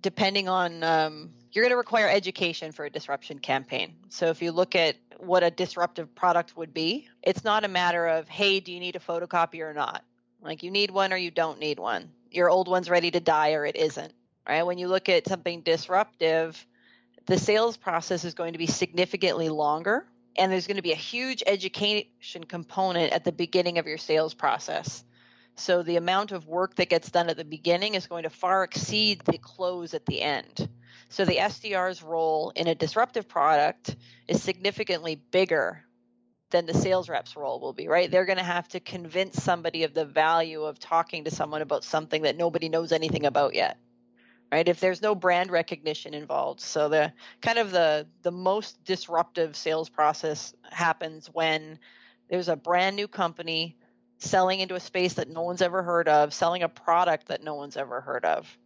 [0.00, 3.94] depending on um, you're going to require education for a disruption campaign.
[4.08, 8.04] So if you look at what a disruptive product would be, it's not a matter
[8.08, 10.02] of, hey, do you need a photocopy or not?
[10.40, 12.10] Like you need one or you don't need one.
[12.32, 14.12] Your old one's ready to die or it isn't.
[14.48, 14.64] Right?
[14.64, 16.66] When you look at something disruptive,
[17.26, 20.06] the sales process is going to be significantly longer
[20.36, 24.34] and there's going to be a huge education component at the beginning of your sales
[24.34, 25.04] process.
[25.56, 28.64] So the amount of work that gets done at the beginning is going to far
[28.64, 30.68] exceed the close at the end.
[31.10, 33.94] So the SDR's role in a disruptive product
[34.26, 35.84] is significantly bigger
[36.50, 38.10] than the sales rep's role will be, right?
[38.10, 41.84] They're going to have to convince somebody of the value of talking to someone about
[41.84, 43.78] something that nobody knows anything about yet
[44.52, 49.56] right if there's no brand recognition involved so the kind of the the most disruptive
[49.56, 51.78] sales process happens when
[52.28, 53.76] there's a brand new company
[54.18, 57.54] selling into a space that no one's ever heard of selling a product that no
[57.54, 58.56] one's ever heard of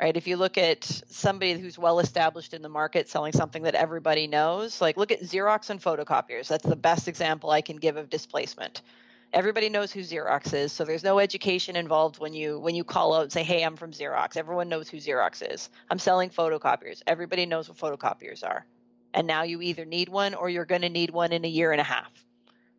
[0.00, 0.16] right?
[0.16, 4.26] If you look at somebody who's well established in the market selling something that everybody
[4.26, 6.48] knows, like look at Xerox and photocopiers.
[6.48, 8.82] That's the best example I can give of displacement.
[9.32, 13.14] Everybody knows who Xerox is, so there's no education involved when you when you call
[13.14, 15.68] out and say, "Hey, I'm from Xerox." Everyone knows who Xerox is.
[15.90, 17.02] I'm selling photocopiers.
[17.06, 18.64] Everybody knows what photocopiers are.
[19.12, 21.72] And now you either need one or you're going to need one in a year
[21.72, 22.12] and a half.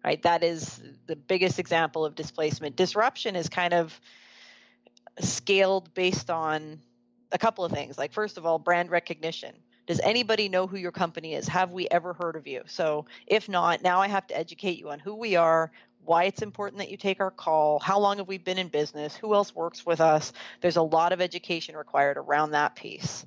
[0.05, 0.21] Right?
[0.21, 2.75] That is the biggest example of displacement.
[2.75, 3.99] Disruption is kind of
[5.19, 6.79] scaled based on
[7.31, 7.97] a couple of things.
[7.97, 9.53] Like, first of all, brand recognition.
[9.88, 11.47] Does anybody know who your company is?
[11.47, 12.62] Have we ever heard of you?
[12.67, 15.71] So, if not, now I have to educate you on who we are,
[16.07, 19.15] why it's important that you take our call, how long have we been in business,
[19.15, 20.31] who else works with us.
[20.61, 23.25] There's a lot of education required around that piece.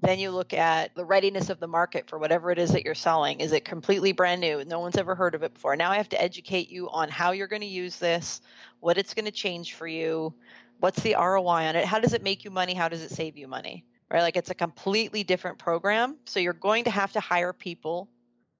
[0.00, 2.94] Then you look at the readiness of the market for whatever it is that you're
[2.94, 3.40] selling.
[3.40, 4.64] Is it completely brand new?
[4.64, 5.74] No one's ever heard of it before.
[5.76, 8.40] Now I have to educate you on how you're going to use this,
[8.78, 10.32] what it's going to change for you,
[10.78, 11.84] what's the ROI on it?
[11.84, 12.72] How does it make you money?
[12.72, 13.84] How does it save you money?
[14.10, 14.22] Right?
[14.22, 16.16] Like it's a completely different program.
[16.24, 18.08] So you're going to have to hire people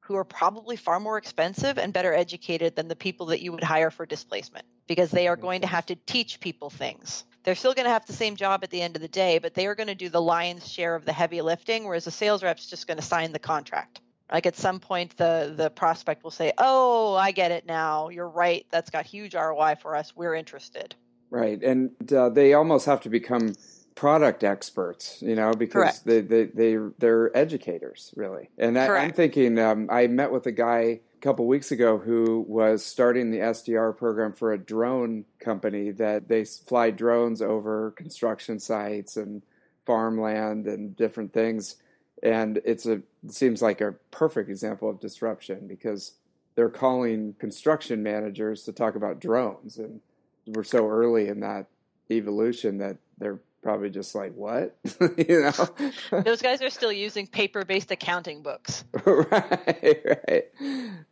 [0.01, 3.63] who are probably far more expensive and better educated than the people that you would
[3.63, 7.25] hire for displacement because they are going to have to teach people things.
[7.45, 9.55] They're still going to have the same job at the end of the day, but
[9.55, 12.43] they are going to do the lion's share of the heavy lifting, whereas a sales
[12.43, 14.01] rep's just going to sign the contract.
[14.31, 18.11] Like at some point, the the prospect will say, "Oh, I get it now.
[18.11, 18.65] You're right.
[18.71, 20.15] That's got huge ROI for us.
[20.15, 20.95] We're interested."
[21.31, 23.55] Right, and uh, they almost have to become
[24.01, 26.05] product experts, you know, because Correct.
[26.07, 28.49] they, they they they're educators really.
[28.57, 32.43] And I, I'm thinking, um, I met with a guy a couple weeks ago who
[32.49, 38.59] was starting the SDR program for a drone company that they fly drones over construction
[38.59, 39.43] sites and
[39.85, 41.77] farmland and different things.
[42.23, 46.15] And it's a it seems like a perfect example of disruption because
[46.55, 50.01] they're calling construction managers to talk about drones and
[50.47, 51.67] we're so early in that
[52.11, 54.77] evolution that they're probably just like what?
[55.17, 56.23] You know?
[56.23, 58.85] Those guys are still using paper-based accounting books.
[59.05, 60.45] Right right.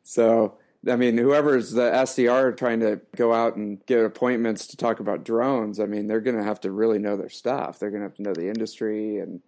[0.02, 0.58] So
[0.88, 5.24] i mean whoever's the sdr trying to go out and get appointments to talk about
[5.24, 7.78] drones i mean they're going to have to really know their stuff.
[7.78, 9.40] They're going to have to know the industry and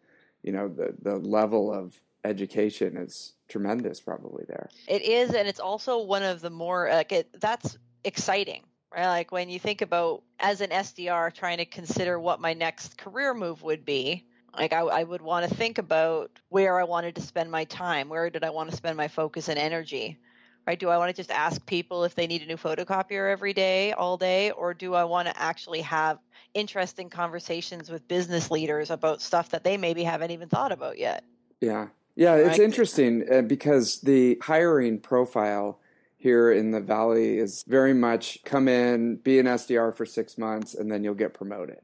[0.43, 4.69] you know the the level of education is tremendous probably there.
[4.89, 8.63] It is and it's also one of the more like it, that's exciting
[8.95, 9.07] right?
[9.07, 13.35] Like when you think about as an SDR trying to consider what my next career
[13.35, 14.27] move would be,
[14.57, 18.09] like I, I would want to think about where I wanted to spend my time,
[18.09, 20.19] where did I want to spend my focus and energy,
[20.67, 20.79] right?
[20.79, 23.93] Do I want to just ask people if they need a new photocopier every day,
[23.93, 26.19] all day, or do I want to actually have
[26.55, 31.25] interesting conversations with business leaders about stuff that they maybe haven't even thought about yet?
[31.61, 31.89] Yeah.
[32.17, 32.61] Yeah, it's right?
[32.61, 35.80] interesting uh, because the hiring profile
[36.21, 40.75] here in the valley is very much come in, be an SDR for six months,
[40.75, 41.81] and then you'll get promoted.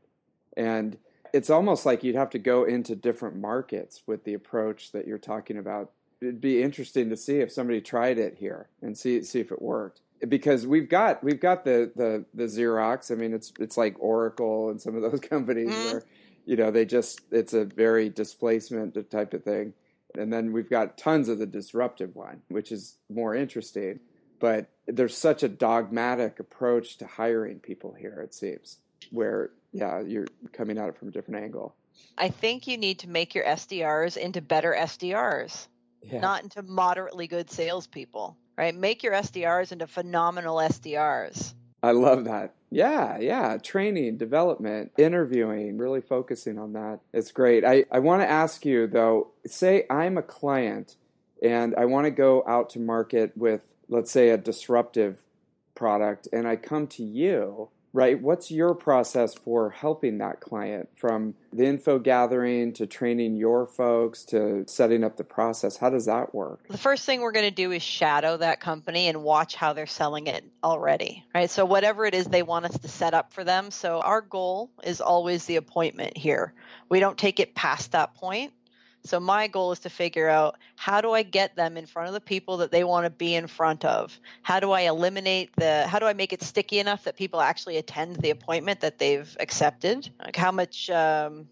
[0.54, 0.98] And
[1.32, 5.16] it's almost like you'd have to go into different markets with the approach that you're
[5.16, 5.90] talking about.
[6.20, 9.62] It'd be interesting to see if somebody tried it here and see see if it
[9.62, 10.02] worked.
[10.28, 13.10] Because we've got we've got the the the Xerox.
[13.10, 15.92] I mean, it's it's like Oracle and some of those companies mm.
[15.92, 16.02] where
[16.44, 19.72] you know they just it's a very displacement type of thing.
[20.14, 24.00] And then we've got tons of the disruptive one, which is more interesting
[24.38, 28.78] but there's such a dogmatic approach to hiring people here it seems
[29.10, 31.74] where yeah you're coming at it from a different angle.
[32.18, 35.68] I think you need to make your sdrs into better sdrs
[36.02, 36.20] yeah.
[36.20, 38.74] not into moderately good salespeople right?
[38.74, 42.54] Make your sdrs into phenomenal sdrs i love that.
[42.70, 43.58] Yeah yeah.
[43.58, 47.00] Training development interviewing really focusing on that.
[47.12, 47.64] It's great.
[47.64, 50.96] I, I want to ask you though say i'm a client
[51.42, 55.18] and i want to go out to market with let's say a disruptive
[55.74, 58.20] product and I come to you, right?
[58.20, 64.24] What's your process for helping that client from the info gathering to training your folks
[64.24, 65.76] to setting up the process?
[65.76, 66.66] How does that work?
[66.68, 69.86] The first thing we're going to do is shadow that company and watch how they're
[69.86, 71.48] selling it already, right?
[71.48, 73.70] So, whatever it is they want us to set up for them.
[73.70, 76.52] So, our goal is always the appointment here.
[76.88, 78.52] We don't take it past that point
[79.08, 82.14] so my goal is to figure out how do I get them in front of
[82.14, 84.18] the people that they want to be in front of?
[84.42, 87.76] How do I eliminate the how do I make it sticky enough that people actually
[87.76, 90.08] attend the appointment that they've accepted?
[90.18, 91.48] Like how much um,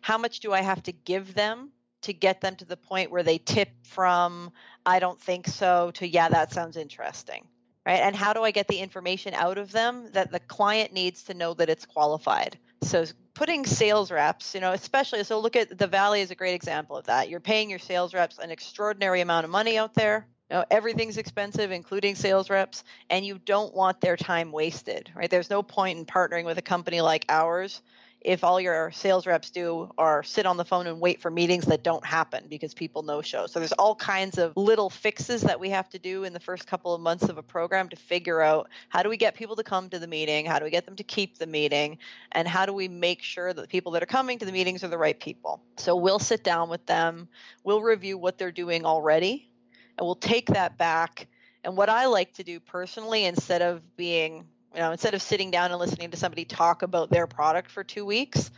[0.00, 1.70] how much do I have to give them
[2.02, 4.52] to get them to the point where they tip from
[4.84, 7.46] I don't think so to yeah that sounds interesting
[7.86, 8.00] right?
[8.00, 11.34] And how do I get the information out of them that the client needs to
[11.34, 12.58] know that it's qualified?
[12.82, 16.54] So putting sales reps, you know, especially so look at the Valley is a great
[16.54, 17.28] example of that.
[17.28, 20.26] You're paying your sales reps an extraordinary amount of money out there.
[20.50, 25.28] You know, everything's expensive, including sales reps, and you don't want their time wasted, right?
[25.28, 27.82] There's no point in partnering with a company like ours
[28.26, 31.64] if all your sales reps do are sit on the phone and wait for meetings
[31.66, 33.46] that don't happen because people no show.
[33.46, 36.66] So there's all kinds of little fixes that we have to do in the first
[36.66, 39.62] couple of months of a program to figure out how do we get people to
[39.62, 41.98] come to the meeting, how do we get them to keep the meeting,
[42.32, 44.82] and how do we make sure that the people that are coming to the meetings
[44.82, 45.62] are the right people.
[45.76, 47.28] So we'll sit down with them,
[47.62, 49.48] we'll review what they're doing already,
[49.96, 51.28] and we'll take that back.
[51.62, 54.46] And what I like to do personally, instead of being
[54.76, 57.82] you know, instead of sitting down and listening to somebody talk about their product for
[57.82, 58.50] two weeks,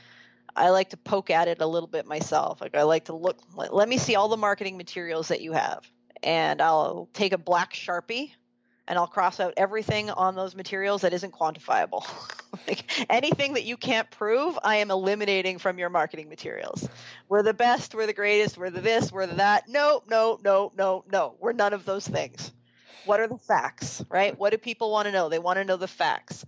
[0.57, 2.61] I like to poke at it a little bit myself.
[2.61, 5.53] Like I like to look, let, let me see all the marketing materials that you
[5.53, 5.89] have.
[6.25, 8.33] And I'll take a black Sharpie
[8.89, 12.05] and I'll cross out everything on those materials that isn't quantifiable.
[12.66, 16.89] like anything that you can't prove, I am eliminating from your marketing materials.
[17.29, 19.69] We're the best, we're the greatest, we're the this, we're the that.
[19.69, 21.37] No, no, no, no, no.
[21.39, 22.51] We're none of those things.
[23.09, 24.39] What are the facts, right?
[24.39, 25.31] What do people want to know?
[25.31, 26.45] They want to know the facts.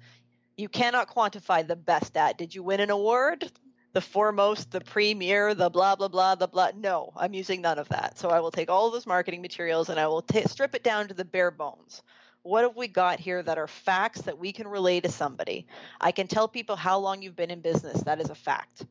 [0.59, 2.37] You cannot quantify the best at.
[2.37, 3.51] Did you win an award?
[3.95, 6.73] The foremost, the premier, the blah, blah, blah, the blah.
[6.77, 8.19] No, I'm using none of that.
[8.19, 11.09] So I will take all those marketing materials and I will t- strip it down
[11.09, 12.03] to the bare bones.
[12.43, 15.67] What have we got here that are facts that we can relay to somebody?
[15.99, 18.03] I can tell people how long you've been in business.
[18.03, 18.85] That is a fact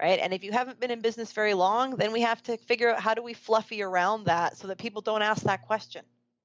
[0.00, 0.18] right?
[0.20, 3.00] And if you haven't been in business very long, then we have to figure out
[3.00, 6.02] how do we fluffy around that so that people don't ask that question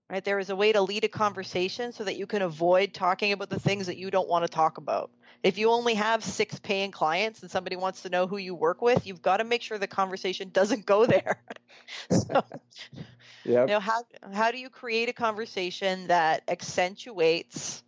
[0.09, 0.23] right?
[0.23, 3.49] There is a way to lead a conversation so that you can avoid talking about
[3.49, 5.11] the things that you don't want to talk about.
[5.43, 8.81] If you only have six paying clients and somebody wants to know who you work
[8.81, 11.41] with, you've got to make sure the conversation doesn't go there.
[12.09, 12.43] so,
[13.45, 13.67] yep.
[13.67, 14.03] you know, how
[14.33, 17.83] how do you create a conversation that accentuates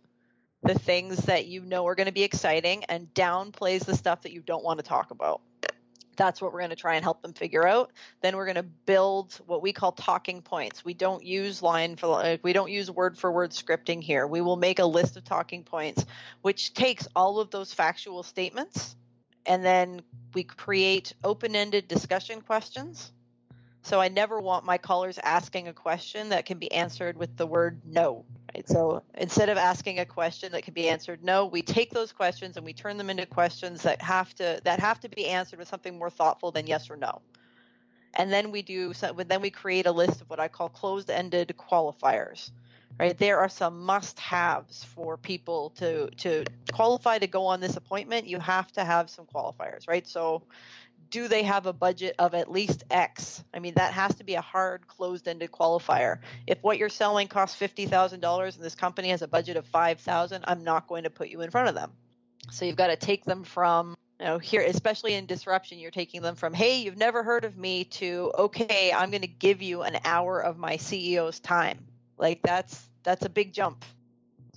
[0.62, 4.32] the things that you know are going to be exciting and downplays the stuff that
[4.32, 5.40] you don't want to talk about?
[6.20, 7.92] That's what we're going to try and help them figure out.
[8.20, 10.84] Then we're going to build what we call talking points.
[10.84, 14.26] We don't use line for like, we don't use word for word scripting here.
[14.26, 16.04] We will make a list of talking points
[16.42, 18.96] which takes all of those factual statements
[19.46, 20.02] and then
[20.34, 23.10] we create open-ended discussion questions.
[23.82, 27.46] So I never want my callers asking a question that can be answered with the
[27.46, 28.26] word no.
[28.54, 28.68] Right?
[28.68, 32.56] So instead of asking a question that can be answered no, we take those questions
[32.56, 35.68] and we turn them into questions that have to that have to be answered with
[35.68, 37.20] something more thoughtful than yes or no.
[38.14, 41.54] And then we do so, then we create a list of what I call closed-ended
[41.56, 42.50] qualifiers.
[42.98, 43.16] Right?
[43.16, 48.26] There are some must-haves for people to to qualify to go on this appointment.
[48.26, 50.06] You have to have some qualifiers, right?
[50.06, 50.42] So
[51.10, 53.42] do they have a budget of at least X?
[53.52, 56.18] I mean, that has to be a hard closed ended qualifier.
[56.46, 60.64] If what you're selling costs $50,000 and this company has a budget of 5,000, I'm
[60.64, 61.92] not going to put you in front of them.
[62.50, 66.20] So you've got to take them from you know here especially in disruption you're taking
[66.20, 69.80] them from hey you've never heard of me to okay i'm going to give you
[69.80, 71.78] an hour of my ceo's time
[72.18, 73.82] like that's that's a big jump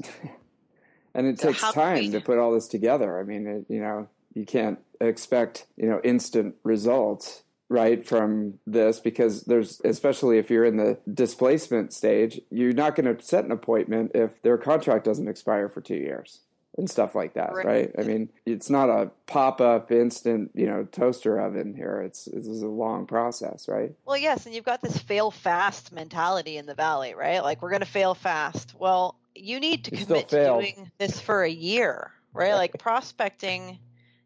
[1.14, 4.08] and it so takes time to put all this together i mean it, you know
[4.34, 10.65] you can't expect you know instant results right from this because there's especially if you're
[10.65, 15.27] in the displacement stage you're not going to set an appointment if their contract doesn't
[15.27, 16.41] expire for two years
[16.77, 17.91] and stuff like that right, right?
[17.99, 22.01] i mean it's not a pop-up instant you know toaster oven here.
[22.01, 23.91] It's this is a long process right?
[24.05, 27.43] Well yes and you've got this fail fast mentality in the valley right?
[27.43, 28.73] Like we're going to fail fast.
[28.77, 32.53] Well you need to you commit to doing this for a year right?
[32.53, 33.79] Like prospecting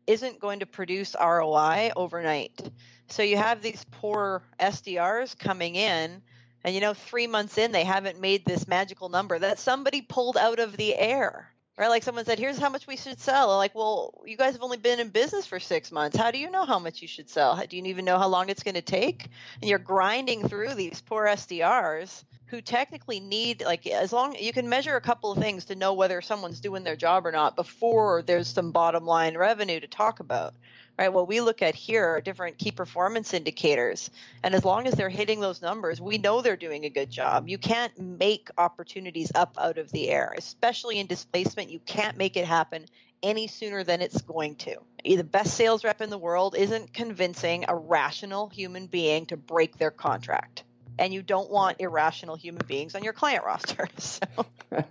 [0.07, 2.71] isn't going to produce ROI overnight.
[3.09, 6.21] So you have these poor SDRs coming in,
[6.63, 10.37] and you know, three months in, they haven't made this magical number that somebody pulled
[10.37, 11.51] out of the air.
[11.77, 11.89] Right?
[11.89, 13.55] Like someone said, here's how much we should sell.
[13.55, 16.17] like, well, you guys have only been in business for six months.
[16.17, 17.55] How do you know how much you should sell?
[17.69, 19.27] Do you even know how long it's going to take?
[19.61, 24.69] And you're grinding through these poor SDRs who technically need like as long you can
[24.69, 28.21] measure a couple of things to know whether someone's doing their job or not before
[28.21, 30.53] there's some bottom line revenue to talk about
[30.97, 31.13] right?
[31.13, 34.09] What we look at here are different key performance indicators.
[34.41, 37.47] And as long as they're hitting those numbers we know they're doing a good job.
[37.47, 41.69] You can't make opportunities up out of the air especially in displacement.
[41.69, 42.85] You can't make it happen
[43.23, 44.77] any sooner than it's going to.
[45.03, 49.77] The best sales rep in the world isn't convincing a rational human being to break
[49.77, 50.63] their contract
[50.99, 53.87] and you don't want irrational human beings on your client roster.
[53.99, 54.25] So.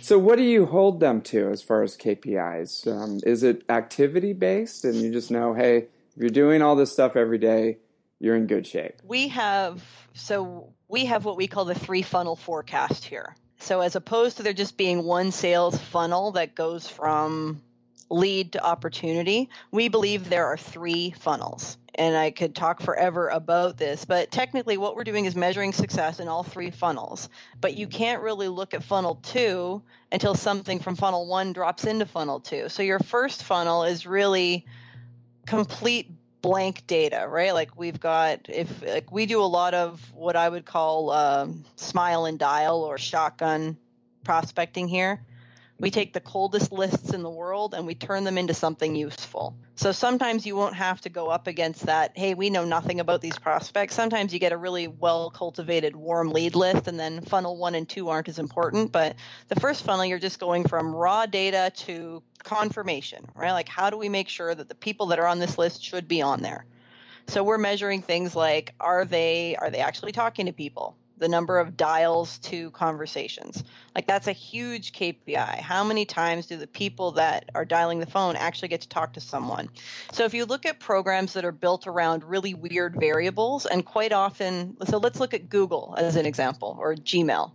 [0.00, 2.86] so, what do you hold them to as far as KPIs?
[2.86, 6.92] Um, is it activity based, and you just know, hey, if you're doing all this
[6.92, 7.78] stuff every day,
[8.18, 9.00] you're in good shape?
[9.04, 9.82] We have
[10.14, 13.34] so we have what we call the three funnel forecast here.
[13.58, 17.62] So, as opposed to there just being one sales funnel that goes from
[18.12, 21.78] lead to opportunity, we believe there are three funnels.
[21.94, 26.20] And I could talk forever about this, but technically, what we're doing is measuring success
[26.20, 27.28] in all three funnels.
[27.60, 32.06] But you can't really look at funnel two until something from funnel one drops into
[32.06, 32.70] funnel two.
[32.70, 34.64] So your first funnel is really
[35.46, 36.10] complete
[36.40, 37.52] blank data, right?
[37.52, 41.64] Like we've got if like we do a lot of what I would call um,
[41.76, 43.76] smile and dial or shotgun
[44.24, 45.22] prospecting here.
[45.82, 49.56] We take the coldest lists in the world and we turn them into something useful.
[49.74, 53.20] So sometimes you won't have to go up against that, hey, we know nothing about
[53.20, 53.96] these prospects.
[53.96, 57.88] Sometimes you get a really well cultivated warm lead list and then funnel one and
[57.88, 58.92] two aren't as important.
[58.92, 59.16] But
[59.48, 63.50] the first funnel, you're just going from raw data to confirmation, right?
[63.50, 66.06] Like how do we make sure that the people that are on this list should
[66.06, 66.64] be on there?
[67.26, 70.96] So we're measuring things like are they are they actually talking to people?
[71.22, 73.62] The number of dials to conversations.
[73.94, 75.60] Like that's a huge KPI.
[75.60, 79.12] How many times do the people that are dialing the phone actually get to talk
[79.12, 79.70] to someone?
[80.10, 84.12] So if you look at programs that are built around really weird variables, and quite
[84.12, 87.52] often, so let's look at Google as an example or Gmail.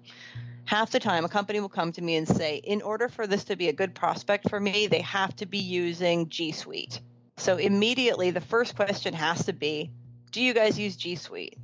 [0.63, 3.43] Half the time, a company will come to me and say, in order for this
[3.45, 7.01] to be a good prospect for me, they have to be using G Suite.
[7.35, 9.91] So immediately, the first question has to be,
[10.31, 11.57] do you guys use G Suite?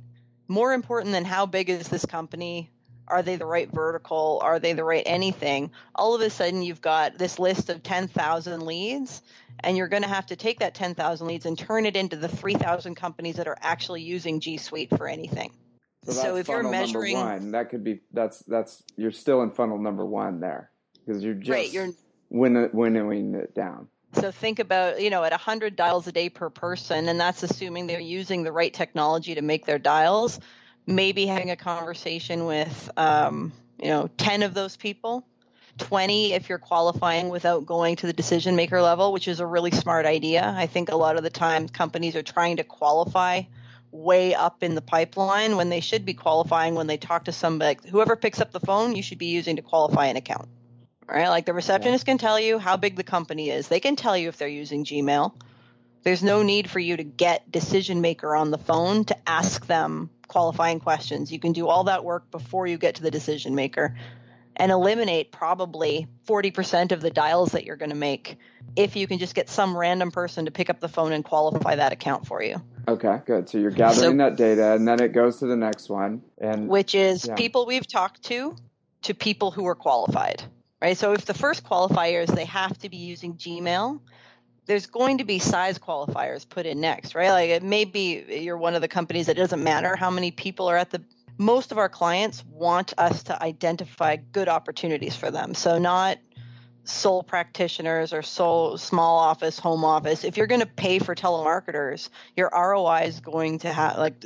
[0.48, 2.70] More important than how big is this company
[3.06, 6.80] are they the right vertical are they the right anything all of a sudden you've
[6.80, 9.22] got this list of 10,000 leads
[9.60, 12.28] and you're going to have to take that 10,000 leads and turn it into the
[12.28, 15.52] 3,000 companies that are actually using G Suite for anything.
[16.04, 19.78] So, so if you're measuring one, that could be that's that's you're still in funnel
[19.78, 20.70] number 1 there
[21.06, 21.90] because you're just right, you're,
[22.30, 23.88] winnowing it down.
[24.14, 27.86] So think about, you know, at 100 dials a day per person, and that's assuming
[27.86, 30.40] they're using the right technology to make their dials.
[30.86, 35.26] Maybe having a conversation with, um, you know, 10 of those people,
[35.78, 39.70] 20 if you're qualifying without going to the decision maker level, which is a really
[39.70, 40.54] smart idea.
[40.56, 43.42] I think a lot of the time companies are trying to qualify
[43.90, 47.78] way up in the pipeline when they should be qualifying when they talk to somebody.
[47.90, 50.48] Whoever picks up the phone, you should be using to qualify an account
[51.08, 51.28] right?
[51.28, 53.68] Like the receptionist can tell you how big the company is.
[53.68, 55.34] They can tell you if they're using Gmail.
[56.02, 60.10] There's no need for you to get decision maker on the phone to ask them
[60.28, 61.32] qualifying questions.
[61.32, 63.96] You can do all that work before you get to the decision maker
[64.56, 68.36] and eliminate probably 40% of the dials that you're going to make
[68.76, 71.76] if you can just get some random person to pick up the phone and qualify
[71.76, 72.62] that account for you.
[72.86, 73.48] Okay, good.
[73.48, 76.68] So you're gathering so, that data and then it goes to the next one and
[76.68, 77.34] which is yeah.
[77.34, 78.54] people we've talked to
[79.02, 80.42] to people who are qualified
[80.84, 80.98] right?
[80.98, 84.00] So if the first qualifier is they have to be using Gmail,
[84.66, 87.30] there's going to be size qualifiers put in next, right?
[87.30, 90.68] Like it may be you're one of the companies that doesn't matter how many people
[90.68, 91.02] are at the
[91.38, 95.54] most of our clients want us to identify good opportunities for them.
[95.54, 96.18] So not
[96.84, 100.22] sole practitioners or sole small office, home office.
[100.22, 104.22] If you're going to pay for telemarketers, your ROI is going to have like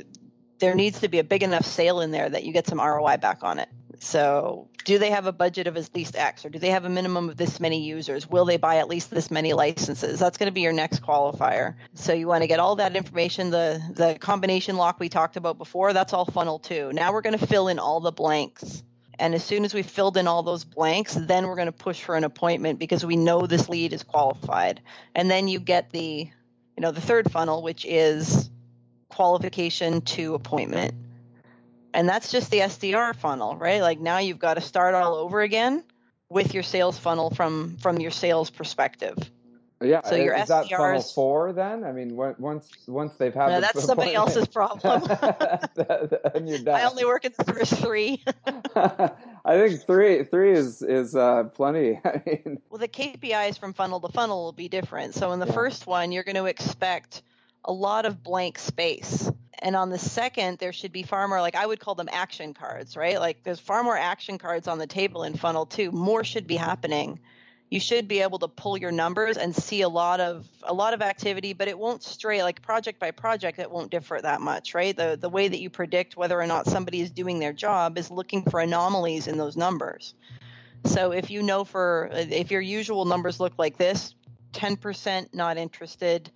[0.59, 3.19] there needs to be a big enough sale in there that you get some ROI
[3.19, 3.69] back on it.
[4.01, 6.89] So, do they have a budget of at least X, or do they have a
[6.89, 8.29] minimum of this many users?
[8.29, 10.21] Will they buy at least this many licenses?
[10.21, 11.75] That's going to be your next qualifier.
[11.95, 13.51] So, you want to get all that information.
[13.51, 16.93] The the combination lock we talked about before, that's all funnel two.
[16.93, 18.83] Now we're going to fill in all the blanks.
[19.19, 22.01] And as soon as we filled in all those blanks, then we're going to push
[22.01, 24.81] for an appointment because we know this lead is qualified.
[25.13, 26.31] And then you get the,
[26.77, 28.49] you know, the third funnel, which is
[29.09, 30.95] qualification to appointment
[31.99, 33.83] and that's just the SDR funnel, right?
[33.83, 35.83] Like now you've got to start all over again
[36.31, 39.19] with your sales funnel from from your sales perspective.
[39.83, 40.03] Yeah.
[40.05, 41.83] So your is SDRs, that funnel four then?
[41.83, 45.03] I mean, once once they've had no, that's somebody else's problem.
[45.11, 48.23] I only work in the first three.
[48.77, 51.99] I think three three is is uh, plenty.
[52.05, 55.15] I mean, well, the KPIs from funnel to funnel will be different.
[55.15, 55.53] So in the yeah.
[55.53, 57.23] first one, you're going to expect
[57.65, 59.33] a lot of blank space
[59.63, 62.55] and on the second there should be far more like i would call them action
[62.55, 63.19] cards right?
[63.21, 65.91] Like there's far more action cards on the table in funnel two.
[65.91, 67.21] More should be happening.
[67.71, 70.95] You should be able to pull your numbers and see a lot of a lot
[70.95, 74.75] of activity but it won't stray like project by project it won't differ that much
[74.75, 74.97] right?
[74.97, 78.11] The the way that you predict whether or not somebody is doing their job is
[78.11, 80.15] looking for anomalies in those numbers.
[80.85, 84.15] So if you know for if your usual numbers look like this
[84.55, 86.31] 10% not interested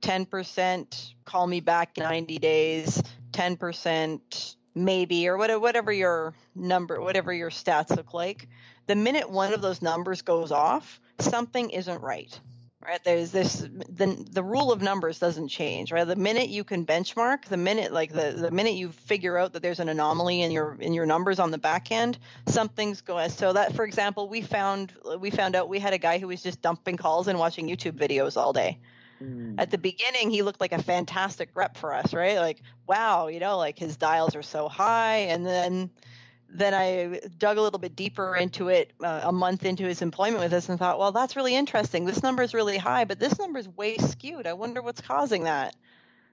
[0.00, 7.96] 10% call me back 90 days 10% maybe or whatever your number whatever your stats
[7.96, 8.48] look like.
[8.86, 12.40] The minute one of those numbers goes off something isn't right
[12.86, 13.02] right?
[13.04, 16.06] There's this the the rule of numbers doesn't change right?
[16.06, 19.62] The minute you can benchmark the minute like the the minute you figure out that
[19.62, 23.52] there's an anomaly in your in your numbers on the back end something's going so
[23.52, 26.62] that for example we found we found out we had a guy who was just
[26.62, 28.78] dumping calls and watching youtube videos all day
[29.22, 29.54] mm.
[29.58, 33.40] at the beginning he looked like a fantastic rep for us right like wow you
[33.40, 35.90] know like his dials are so high and then
[36.52, 40.42] then I dug a little bit deeper into it uh, a month into his employment
[40.42, 42.04] with us and thought, well, that's really interesting.
[42.04, 44.46] This number is really high, but this number is way skewed.
[44.46, 45.76] I wonder what's causing that.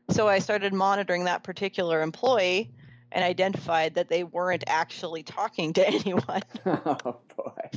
[0.10, 2.72] So I started monitoring that particular employee
[3.12, 6.42] and identified that they weren't actually talking to anyone.
[6.66, 7.70] oh boy.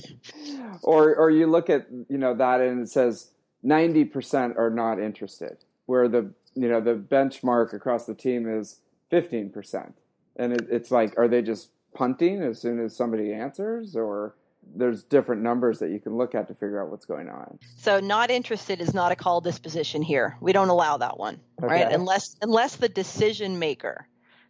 [0.82, 3.30] Or or you look at, you know, that and it says
[3.64, 8.80] 90% are not interested, where the, you know, the benchmark across the team is
[9.12, 9.92] 15%.
[10.36, 14.34] And it, it's like are they just punting as soon as somebody answers or
[14.74, 17.58] there's different numbers that you can look at to figure out what's going on.
[17.76, 20.36] So not interested is not a call disposition here.
[20.40, 21.66] We don't allow that one, okay.
[21.74, 21.92] right?
[21.92, 24.06] Unless unless the decision maker,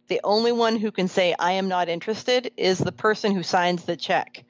[0.07, 3.85] the only one who can say I am not interested is the person who signs
[3.85, 4.43] the check.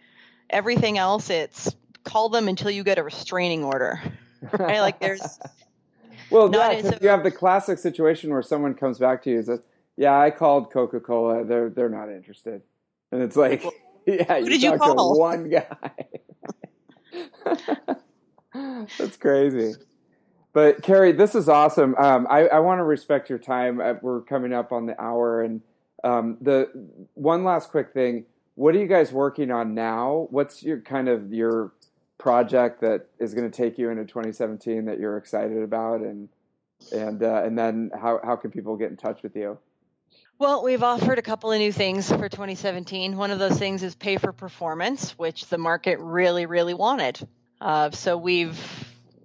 [0.49, 4.01] Everything else it's call them until you get a restraining order.
[4.53, 4.79] Right?
[4.79, 5.39] like there's
[6.29, 9.45] Well, yeah, so, you have the classic situation where someone comes back to you and
[9.45, 9.61] says,
[9.97, 11.45] "Yeah, I called Coca-Cola.
[11.45, 12.61] They're they're not interested."
[13.11, 13.73] And it's like, well,
[14.07, 15.19] yeah, you did you call?
[15.19, 15.65] one guy.
[18.97, 19.73] That's crazy.
[20.53, 21.95] But Carrie, this is awesome.
[21.97, 23.79] Um, I, I want to respect your time.
[23.79, 25.61] Uh, we're coming up on the hour, and
[26.03, 26.69] um, the
[27.13, 28.25] one last quick thing.
[28.55, 30.27] What are you guys working on now?
[30.29, 31.71] What's your kind of your
[32.21, 36.29] project that is going to take you into 2017 that you're excited about, and
[36.91, 39.57] and uh, and then how how can people get in touch with you?
[40.37, 43.17] Well, we've offered a couple of new things for 2017.
[43.17, 47.19] One of those things is pay for performance, which the market really, really wanted.
[47.59, 48.59] Uh, so we've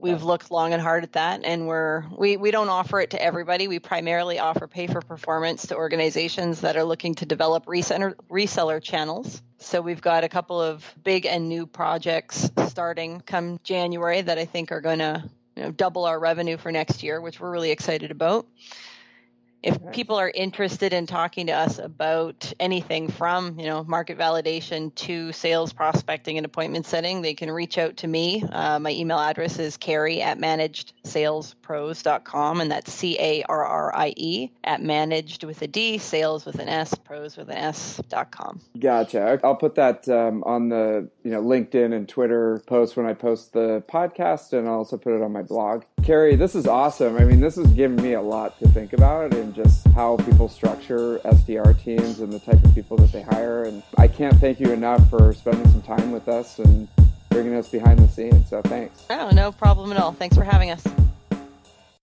[0.07, 3.23] we've looked long and hard at that, and we're we we don't offer it to
[3.23, 3.69] everybody.
[3.69, 8.83] We primarily offer pay for performance to organizations that are looking to develop reseller reseller
[8.83, 9.43] channels.
[9.59, 14.45] So we've got a couple of big and new projects starting come January that I
[14.45, 15.25] think are going to
[15.57, 18.47] you know, double our revenue for next year, which we're really excited about
[19.67, 24.95] if people are interested in talking to us about anything from you know market validation
[24.95, 28.45] to sales prospecting and appointment setting they can reach out to me.
[28.53, 35.67] Uh, my email address is carrie at managedsalespros.com and that's c-a-r-r-i-e at managed with a
[35.67, 38.61] d sales with an s pros with an s dot com.
[38.79, 39.41] Gotcha.
[39.43, 43.53] I'll put that um, on the you know linkedin and twitter post when i post
[43.53, 45.83] the podcast and i'll also put it on my blog.
[46.05, 47.17] Carrie this is awesome.
[47.17, 50.49] I mean this has given me a lot to think about and just how people
[50.49, 53.65] structure SDR teams and the type of people that they hire.
[53.65, 56.87] And I can't thank you enough for spending some time with us and
[57.31, 58.51] bringing us behind the scenes.
[58.51, 59.07] So thanks.
[59.09, 60.13] Oh, no problem at all.
[60.13, 60.87] Thanks for having us.